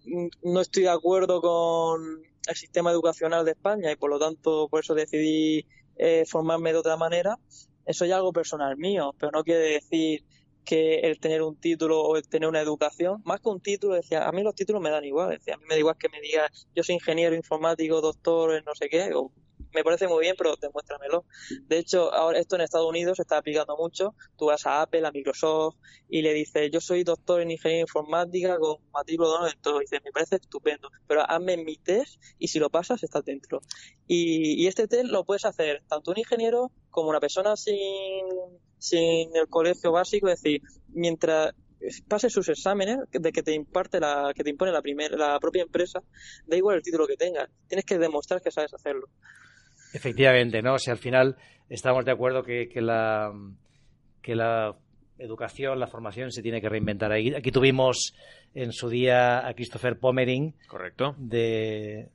no 0.44 0.60
estoy 0.60 0.84
de 0.84 0.90
acuerdo 0.90 1.42
con 1.42 2.22
el 2.48 2.56
sistema 2.56 2.92
educacional 2.92 3.46
de 3.46 3.52
España 3.52 3.92
y 3.92 3.96
por 3.96 4.10
lo 4.10 4.20
tanto 4.20 4.68
por 4.70 4.82
eso 4.82 4.94
decidí 4.94 5.66
eh, 5.96 6.26
formarme 6.26 6.74
de 6.74 6.80
otra 6.80 6.98
manera, 6.98 7.38
eso 7.86 8.06
ya 8.06 8.16
es 8.16 8.18
algo 8.18 8.34
personal 8.34 8.76
mío, 8.78 9.14
pero 9.18 9.32
no 9.32 9.44
quiere 9.44 9.62
decir 9.62 10.24
que 10.66 11.00
el 11.00 11.20
tener 11.20 11.42
un 11.42 11.56
título 11.56 12.02
o 12.02 12.18
el 12.18 12.28
tener 12.28 12.48
una 12.48 12.62
educación, 12.62 13.22
más 13.26 13.40
que 13.40 13.50
un 13.50 13.62
título, 13.62 13.96
decía, 13.96 14.28
a 14.28 14.32
mí 14.32 14.44
los 14.44 14.56
títulos 14.56 14.82
me 14.82 14.90
dan 14.90 15.04
igual, 15.04 15.30
decía, 15.30 15.56
a 15.56 15.58
mí 15.58 15.64
me 15.68 15.76
da 15.76 15.80
igual 15.80 15.98
que 15.98 16.10
me 16.10 16.22
diga 16.22 16.50
yo 16.76 16.84
soy 16.84 16.96
ingeniero 16.96 17.36
informático, 17.36 18.02
doctor, 18.02 18.64
no 18.66 18.76
sé 18.76 18.90
qué, 18.90 19.12
o 19.14 19.32
me 19.74 19.84
parece 19.84 20.08
muy 20.08 20.22
bien, 20.22 20.36
pero 20.38 20.56
demuéstramelo. 20.56 21.26
De 21.64 21.78
hecho, 21.78 22.14
ahora 22.14 22.40
esto 22.40 22.56
en 22.56 22.62
Estados 22.62 22.88
Unidos 22.88 23.18
se 23.18 23.24
está 23.24 23.38
aplicando 23.38 23.76
mucho. 23.78 24.16
Tú 24.38 24.48
vas 24.48 24.66
a 24.66 24.82
Apple, 24.82 25.06
a 25.06 25.12
Microsoft 25.12 25.76
y 26.10 26.22
le 26.22 26.34
dices, 26.34 26.70
yo 26.72 26.82
soy 26.82 27.04
doctor 27.04 27.42
en 27.42 27.52
ingeniería 27.52 27.82
informática 27.82 28.58
con 28.58 28.78
matrícula 28.92 29.30
de 29.30 29.36
honor 29.36 29.52
en 29.54 29.62
todo. 29.62 29.78
Y 29.78 29.82
dices, 29.82 30.02
me 30.04 30.12
parece 30.12 30.38
estupendo, 30.38 30.90
pero 31.08 31.30
hazme 31.30 31.58
mi 31.58 31.78
test 31.78 32.22
y 32.38 32.48
si 32.48 32.60
lo 32.60 32.70
pasas, 32.70 33.04
estás 33.04 33.24
dentro. 33.26 33.62
Y, 34.08 34.64
y 34.64 34.68
este 34.68 34.88
test 34.88 35.06
lo 35.06 35.26
puedes 35.26 35.46
hacer 35.46 35.84
tanto 35.88 36.12
un 36.12 36.20
ingeniero 36.20 36.72
como 36.90 37.10
una 37.10 37.20
persona 37.20 37.56
sin, 37.56 37.78
sin 38.78 39.36
el 39.36 39.48
colegio 39.48 39.92
básico. 39.92 40.28
Es 40.30 40.42
decir, 40.42 40.62
mientras 40.88 41.54
pase 42.08 42.30
sus 42.30 42.50
exámenes 42.50 43.00
de 43.12 43.32
que 43.32 43.44
te 43.44 43.54
imparte 43.54 44.00
la 44.00 44.34
que 44.36 44.44
te 44.44 44.50
impone 44.50 44.72
la 44.72 44.82
primera 44.82 45.16
la 45.16 45.40
propia 45.40 45.64
empresa 45.64 46.02
da 46.46 46.58
igual 46.58 46.78
el 46.78 46.84
título 46.84 47.08
que 47.08 47.16
tengas 47.16 47.50
tienes 47.68 47.86
que 47.86 47.98
demostrar 47.98 48.42
que 48.42 48.52
sabes 48.52 48.74
hacerlo 48.74 49.08
Efectivamente, 49.94 50.62
¿no? 50.62 50.74
O 50.76 50.80
sea, 50.80 50.94
al 50.94 51.00
final 51.00 51.38
estamos 51.70 52.06
de 52.06 52.12
acuerdo 52.12 52.44
que, 52.44 52.68
que, 52.70 52.82
la, 52.82 53.32
que 54.22 54.36
la 54.36 54.76
educación, 55.18 55.80
la 55.80 55.88
formación 55.88 56.32
se 56.32 56.42
tiene 56.42 56.62
que 56.62 56.70
reinventar. 56.70 57.12
Aquí, 57.12 57.34
aquí 57.36 57.52
tuvimos 57.52 58.14
en 58.54 58.72
su 58.72 58.90
día 58.90 59.48
a 59.48 59.54
Christopher 59.54 60.00
Pommering. 60.00 60.56
Correcto. 60.68 61.16
De 61.18 62.10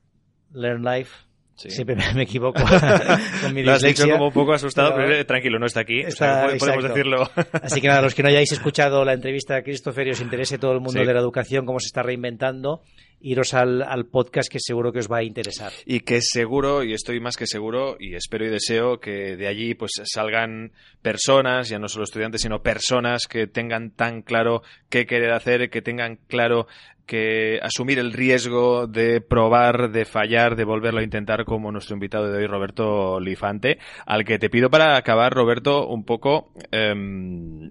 Learn 0.53 0.83
Life. 0.83 1.11
Sí. 1.55 1.69
Siempre 1.69 1.95
me, 2.13 2.23
equivoco 2.23 2.61
con 3.41 3.53
mi 3.53 3.63
Lo 3.63 3.71
has 3.71 3.81
dicho 3.81 4.03
como 4.09 4.27
un 4.27 4.33
poco 4.33 4.51
asustado, 4.51 4.93
pero, 4.93 5.07
pero 5.07 5.25
tranquilo, 5.25 5.57
no 5.57 5.67
está 5.67 5.81
aquí. 5.81 6.01
Está, 6.01 6.47
o 6.47 6.49
sea, 6.49 6.57
podemos 6.57 6.83
decirlo. 6.83 7.29
Así 7.63 7.79
que 7.79 7.87
nada, 7.87 8.01
los 8.01 8.13
que 8.13 8.23
no 8.23 8.27
hayáis 8.27 8.51
escuchado 8.51 9.05
la 9.05 9.13
entrevista 9.13 9.55
a 9.55 9.61
Christopher 9.61 10.07
y 10.07 10.11
os 10.11 10.19
interese 10.19 10.57
todo 10.57 10.73
el 10.73 10.79
mundo 10.79 10.99
sí. 10.99 11.05
de 11.05 11.13
la 11.13 11.21
educación, 11.21 11.65
cómo 11.65 11.79
se 11.79 11.85
está 11.85 12.03
reinventando, 12.03 12.81
iros 13.25 13.53
al, 13.53 13.81
al, 13.81 14.05
podcast 14.05 14.51
que 14.51 14.59
seguro 14.59 14.93
que 14.93 14.99
os 14.99 15.11
va 15.11 15.17
a 15.17 15.23
interesar. 15.23 15.71
Y 15.85 16.01
que 16.01 16.21
seguro, 16.21 16.83
y 16.83 16.93
estoy 16.93 17.19
más 17.19 17.37
que 17.37 17.47
seguro, 17.47 17.97
y 17.99 18.15
espero 18.15 18.45
y 18.45 18.49
deseo 18.49 18.99
que 18.99 19.35
de 19.35 19.47
allí 19.47 19.73
pues 19.73 19.93
salgan 20.03 20.71
personas, 21.01 21.69
ya 21.69 21.79
no 21.79 21.87
solo 21.87 22.03
estudiantes, 22.03 22.41
sino 22.41 22.61
personas 22.61 23.25
que 23.27 23.47
tengan 23.47 23.89
tan 23.89 24.21
claro 24.21 24.61
qué 24.89 25.07
querer 25.07 25.31
hacer, 25.31 25.69
que 25.71 25.81
tengan 25.81 26.19
claro 26.27 26.67
que 27.05 27.59
asumir 27.61 27.99
el 27.99 28.13
riesgo 28.13 28.87
de 28.87 29.21
probar, 29.21 29.91
de 29.91 30.05
fallar, 30.05 30.55
de 30.55 30.63
volverlo 30.63 30.99
a 30.99 31.03
intentar 31.03 31.45
como 31.45 31.71
nuestro 31.71 31.95
invitado 31.95 32.31
de 32.31 32.39
hoy, 32.39 32.47
Roberto 32.47 33.19
Lifante, 33.19 33.77
al 34.05 34.25
que 34.25 34.39
te 34.39 34.49
pido 34.49 34.69
para 34.69 34.97
acabar, 34.97 35.33
Roberto, 35.33 35.87
un 35.87 36.03
poco 36.03 36.51
eh, 36.71 36.93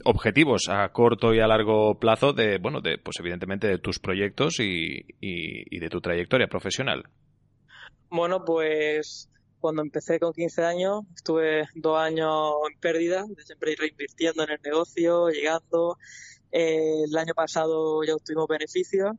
objetivos 0.04 0.68
a 0.68 0.88
corto 0.90 1.34
y 1.34 1.40
a 1.40 1.46
largo 1.46 1.98
plazo 1.98 2.32
de, 2.32 2.58
bueno, 2.58 2.80
de, 2.80 2.98
pues 2.98 3.16
evidentemente 3.20 3.66
de 3.66 3.78
tus 3.78 3.98
proyectos 3.98 4.60
y, 4.60 5.04
y, 5.20 5.43
y 5.70 5.78
de 5.78 5.88
tu 5.88 6.00
trayectoria 6.00 6.46
profesional. 6.48 7.04
Bueno, 8.10 8.44
pues 8.44 9.28
cuando 9.64 9.82
empecé 9.82 10.20
con 10.20 10.32
15 10.32 10.62
años, 10.62 11.04
estuve 11.16 11.64
dos 11.74 11.98
años 11.98 12.52
en 12.70 12.78
pérdida, 12.78 13.24
siempre 13.44 13.72
ir 13.72 13.78
reinvirtiendo 13.78 14.44
en 14.44 14.50
el 14.50 14.58
negocio, 14.62 15.30
llegando, 15.30 15.96
eh, 16.52 17.04
el 17.08 17.16
año 17.16 17.32
pasado 17.34 18.04
ya 18.04 18.14
obtuvimos 18.14 18.46
beneficios 18.46 19.12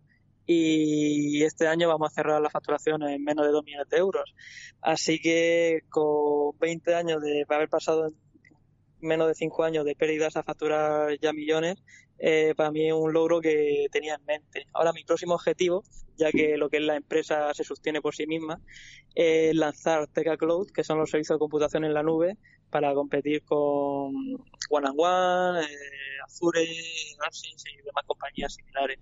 y 0.46 1.44
este 1.44 1.68
año 1.68 1.88
vamos 1.88 2.12
a 2.12 2.14
cerrar 2.14 2.40
la 2.42 2.52
facturación 2.52 3.02
en 3.04 3.24
menos 3.24 3.44
de 3.46 3.52
2 3.52 3.66
millones 3.66 3.90
de 3.90 3.98
euros. 3.98 4.36
Así 4.82 5.20
que 5.20 5.80
con 5.90 6.58
20 6.60 6.94
años 6.94 7.22
de 7.22 7.44
haber 7.50 7.68
pasado 7.68 8.14
menos 9.02 9.28
de 9.28 9.34
5 9.34 9.64
años 9.64 9.84
de 9.84 9.96
pérdidas 9.96 10.36
a 10.38 10.44
facturar 10.44 11.18
ya 11.20 11.34
millones, 11.34 11.84
eh, 12.20 12.54
para 12.56 12.72
mí 12.72 12.88
es 12.88 12.94
un 12.94 13.14
logro 13.14 13.42
que 13.42 13.88
tenía 13.92 14.16
en 14.16 14.26
mente. 14.26 14.68
Ahora 14.74 14.94
mi 14.94 15.04
próximo 15.04 15.36
objetivo, 15.36 15.84
ya 16.18 16.32
que 16.32 16.58
lo 16.58 16.70
que 16.70 16.78
es 16.78 16.84
la 16.84 16.96
empresa 16.96 17.54
se 17.54 17.64
sostiene 17.64 18.02
por 18.02 18.16
sí 18.16 18.28
misma, 18.28 18.62
es 19.16 19.56
lanzar 19.56 20.08
Teca 20.08 20.38
Cloud, 20.38 20.72
que 20.72 20.84
son 20.84 21.00
los 21.00 21.10
servicios 21.10 21.36
de 21.36 21.40
computación 21.40 21.84
en 21.84 21.94
la 21.94 22.04
nube, 22.04 22.38
para 22.70 22.94
competir 22.94 23.44
con 23.44 24.14
One 24.70 24.88
and 24.88 24.96
One, 24.98 25.62
eh, 25.62 26.18
Azure, 26.26 26.62
Ansys 27.26 27.64
y 27.74 27.82
demás 27.84 28.04
compañías 28.06 28.54
similares. 28.54 29.00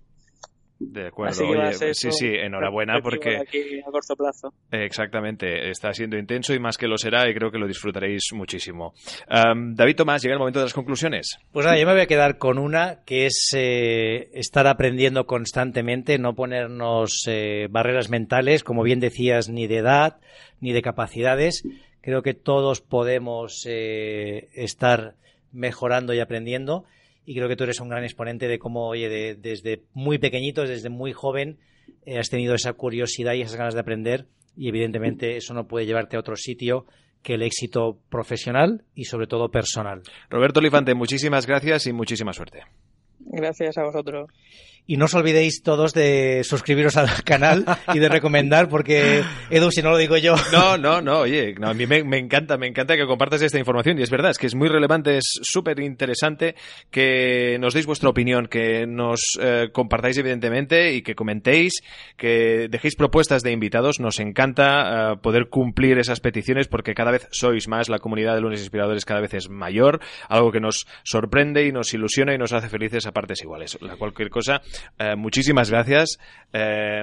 De 0.94 1.08
acuerdo, 1.08 1.48
oye, 1.48 1.72
sí, 1.92 2.12
sí, 2.12 2.26
enhorabuena 2.26 3.00
porque 3.02 3.38
aquí 3.38 3.80
a 3.80 3.90
corto 3.90 4.14
plazo. 4.14 4.54
exactamente, 4.70 5.68
está 5.68 5.92
siendo 5.92 6.16
intenso 6.16 6.54
y 6.54 6.60
más 6.60 6.78
que 6.78 6.86
lo 6.86 6.96
será 6.96 7.28
y 7.28 7.34
creo 7.34 7.50
que 7.50 7.58
lo 7.58 7.66
disfrutaréis 7.66 8.30
muchísimo. 8.32 8.94
Um, 9.28 9.74
David 9.74 9.96
Tomás, 9.96 10.22
llega 10.22 10.34
el 10.34 10.38
momento 10.38 10.60
de 10.60 10.66
las 10.66 10.72
conclusiones. 10.72 11.36
Pues 11.50 11.66
nada, 11.66 11.76
yo 11.76 11.84
me 11.84 11.94
voy 11.94 12.02
a 12.02 12.06
quedar 12.06 12.38
con 12.38 12.58
una 12.58 13.00
que 13.04 13.26
es 13.26 13.50
eh, 13.56 14.30
estar 14.34 14.68
aprendiendo 14.68 15.26
constantemente, 15.26 16.16
no 16.20 16.36
ponernos 16.36 17.24
eh, 17.26 17.66
barreras 17.68 18.08
mentales, 18.08 18.62
como 18.62 18.84
bien 18.84 19.00
decías, 19.00 19.48
ni 19.48 19.66
de 19.66 19.78
edad 19.78 20.18
ni 20.60 20.72
de 20.72 20.82
capacidades. 20.82 21.64
Creo 22.02 22.22
que 22.22 22.34
todos 22.34 22.80
podemos 22.80 23.66
eh, 23.66 24.48
estar 24.54 25.16
mejorando 25.50 26.14
y 26.14 26.20
aprendiendo 26.20 26.84
y 27.26 27.34
creo 27.34 27.48
que 27.48 27.56
tú 27.56 27.64
eres 27.64 27.80
un 27.80 27.88
gran 27.88 28.04
exponente 28.04 28.48
de 28.48 28.58
cómo, 28.58 28.88
oye, 28.88 29.08
de, 29.08 29.34
desde 29.34 29.82
muy 29.92 30.18
pequeñitos, 30.18 30.68
desde 30.68 30.88
muy 30.88 31.12
joven, 31.12 31.58
eh, 32.06 32.18
has 32.18 32.28
tenido 32.28 32.54
esa 32.54 32.72
curiosidad 32.74 33.34
y 33.34 33.42
esas 33.42 33.56
ganas 33.56 33.74
de 33.74 33.80
aprender 33.80 34.26
y 34.56 34.68
evidentemente 34.68 35.36
eso 35.36 35.54
no 35.54 35.66
puede 35.66 35.86
llevarte 35.86 36.16
a 36.16 36.20
otro 36.20 36.36
sitio 36.36 36.86
que 37.22 37.34
el 37.34 37.42
éxito 37.42 37.98
profesional 38.10 38.84
y 38.94 39.04
sobre 39.04 39.26
todo 39.26 39.50
personal. 39.50 40.02
Roberto 40.28 40.60
Olifante, 40.60 40.94
muchísimas 40.94 41.46
gracias 41.46 41.86
y 41.86 41.92
muchísima 41.92 42.32
suerte. 42.32 42.62
Gracias 43.20 43.78
a 43.78 43.84
vosotros. 43.84 44.30
Y 44.86 44.98
no 44.98 45.06
os 45.06 45.14
olvidéis 45.14 45.62
todos 45.62 45.94
de 45.94 46.42
suscribiros 46.44 46.98
al 46.98 47.08
canal 47.24 47.64
y 47.94 47.98
de 47.98 48.08
recomendar, 48.08 48.68
porque 48.68 49.22
Edu, 49.48 49.70
si 49.70 49.80
no 49.80 49.90
lo 49.90 49.96
digo 49.96 50.16
yo. 50.16 50.34
No, 50.52 50.76
no, 50.76 51.00
no, 51.00 51.20
oye, 51.20 51.54
no, 51.58 51.68
a 51.68 51.74
mí 51.74 51.86
me, 51.86 52.18
encanta, 52.18 52.56
me 52.56 52.66
encanta 52.66 52.96
que 52.96 53.06
compartas 53.06 53.42
esta 53.42 53.58
información 53.58 53.98
y 53.98 54.02
es 54.02 54.10
verdad, 54.10 54.30
es 54.30 54.38
que 54.38 54.46
es 54.46 54.54
muy 54.54 54.68
relevante, 54.68 55.16
es 55.16 55.40
súper 55.42 55.80
interesante 55.80 56.54
que 56.90 57.56
nos 57.60 57.74
deis 57.74 57.86
vuestra 57.86 58.08
opinión, 58.08 58.46
que 58.46 58.86
nos 58.86 59.20
eh, 59.40 59.70
compartáis 59.72 60.18
evidentemente 60.18 60.92
y 60.92 61.02
que 61.02 61.14
comentéis, 61.14 61.72
que 62.16 62.68
dejéis 62.70 62.94
propuestas 62.94 63.42
de 63.42 63.52
invitados. 63.52 64.00
Nos 64.00 64.20
encanta 64.20 65.12
eh, 65.12 65.16
poder 65.16 65.48
cumplir 65.48 65.98
esas 65.98 66.20
peticiones 66.20 66.68
porque 66.68 66.94
cada 66.94 67.10
vez 67.10 67.26
sois 67.32 67.66
más, 67.68 67.88
la 67.88 67.98
comunidad 67.98 68.34
de 68.34 68.42
lunes 68.42 68.60
inspiradores 68.60 69.04
cada 69.04 69.20
vez 69.20 69.34
es 69.34 69.48
mayor, 69.48 70.00
algo 70.28 70.52
que 70.52 70.60
nos 70.60 70.86
sorprende 71.02 71.66
y 71.66 71.72
nos 71.72 71.92
ilusiona 71.94 72.34
y 72.34 72.38
nos 72.38 72.52
hace 72.52 72.68
felices 72.68 73.06
a 73.06 73.12
partes 73.12 73.42
iguales. 73.42 73.78
La 73.80 73.96
cualquier 73.96 74.30
cosa, 74.30 74.62
eh, 74.98 75.14
muchísimas 75.16 75.70
gracias. 75.70 76.18
Eh, 76.52 77.02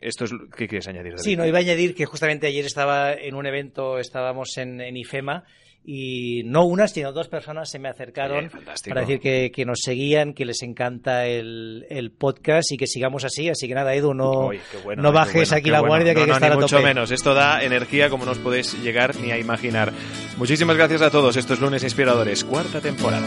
esto 0.00 0.24
es, 0.24 0.32
¿Qué 0.56 0.66
quieres 0.68 0.88
añadir? 0.88 1.12
David? 1.12 1.22
Sí, 1.24 1.36
no, 1.36 1.46
iba 1.46 1.58
a 1.58 1.60
añadir 1.60 1.94
que 1.94 2.04
justamente 2.06 2.46
ayer 2.46 2.64
estaba 2.64 3.12
en 3.12 3.34
un 3.34 3.46
evento, 3.46 3.98
estábamos 3.98 4.56
en, 4.58 4.80
en 4.80 4.96
IFEMA, 4.96 5.44
y 5.84 6.44
no 6.44 6.64
una, 6.64 6.86
sino 6.86 7.12
dos 7.12 7.26
personas 7.26 7.68
se 7.68 7.80
me 7.80 7.88
acercaron 7.88 8.48
para 8.88 9.00
decir 9.00 9.18
que, 9.18 9.50
que 9.52 9.64
nos 9.64 9.80
seguían, 9.82 10.32
que 10.32 10.44
les 10.44 10.62
encanta 10.62 11.26
el, 11.26 11.86
el 11.90 12.12
podcast 12.12 12.70
y 12.70 12.76
que 12.76 12.86
sigamos 12.86 13.24
así. 13.24 13.48
Así 13.48 13.66
que 13.66 13.74
nada, 13.74 13.92
Edu, 13.92 14.14
no, 14.14 14.50
qué 14.50 14.78
bueno, 14.84 15.02
no 15.02 15.10
qué 15.10 15.14
bajes 15.16 15.48
bueno, 15.50 15.56
aquí 15.56 15.70
la 15.70 15.80
bueno. 15.80 15.90
guardia, 15.94 16.14
que 16.14 16.20
No, 16.20 16.20
hay 16.20 16.26
que 16.26 16.30
no, 16.30 16.34
estar 16.36 16.50
ni 16.50 16.54
a 16.56 16.60
mucho 16.60 16.76
tope. 16.76 16.86
menos. 16.88 17.10
Esto 17.10 17.34
da 17.34 17.64
energía 17.64 18.10
como 18.10 18.24
no 18.24 18.30
os 18.30 18.38
podéis 18.38 18.80
llegar 18.80 19.16
ni 19.16 19.32
a 19.32 19.38
imaginar. 19.38 19.92
Muchísimas 20.36 20.76
gracias 20.76 21.02
a 21.02 21.10
todos. 21.10 21.36
Estos 21.36 21.60
lunes 21.60 21.82
inspiradores, 21.82 22.44
cuarta 22.44 22.80
temporada. 22.80 23.26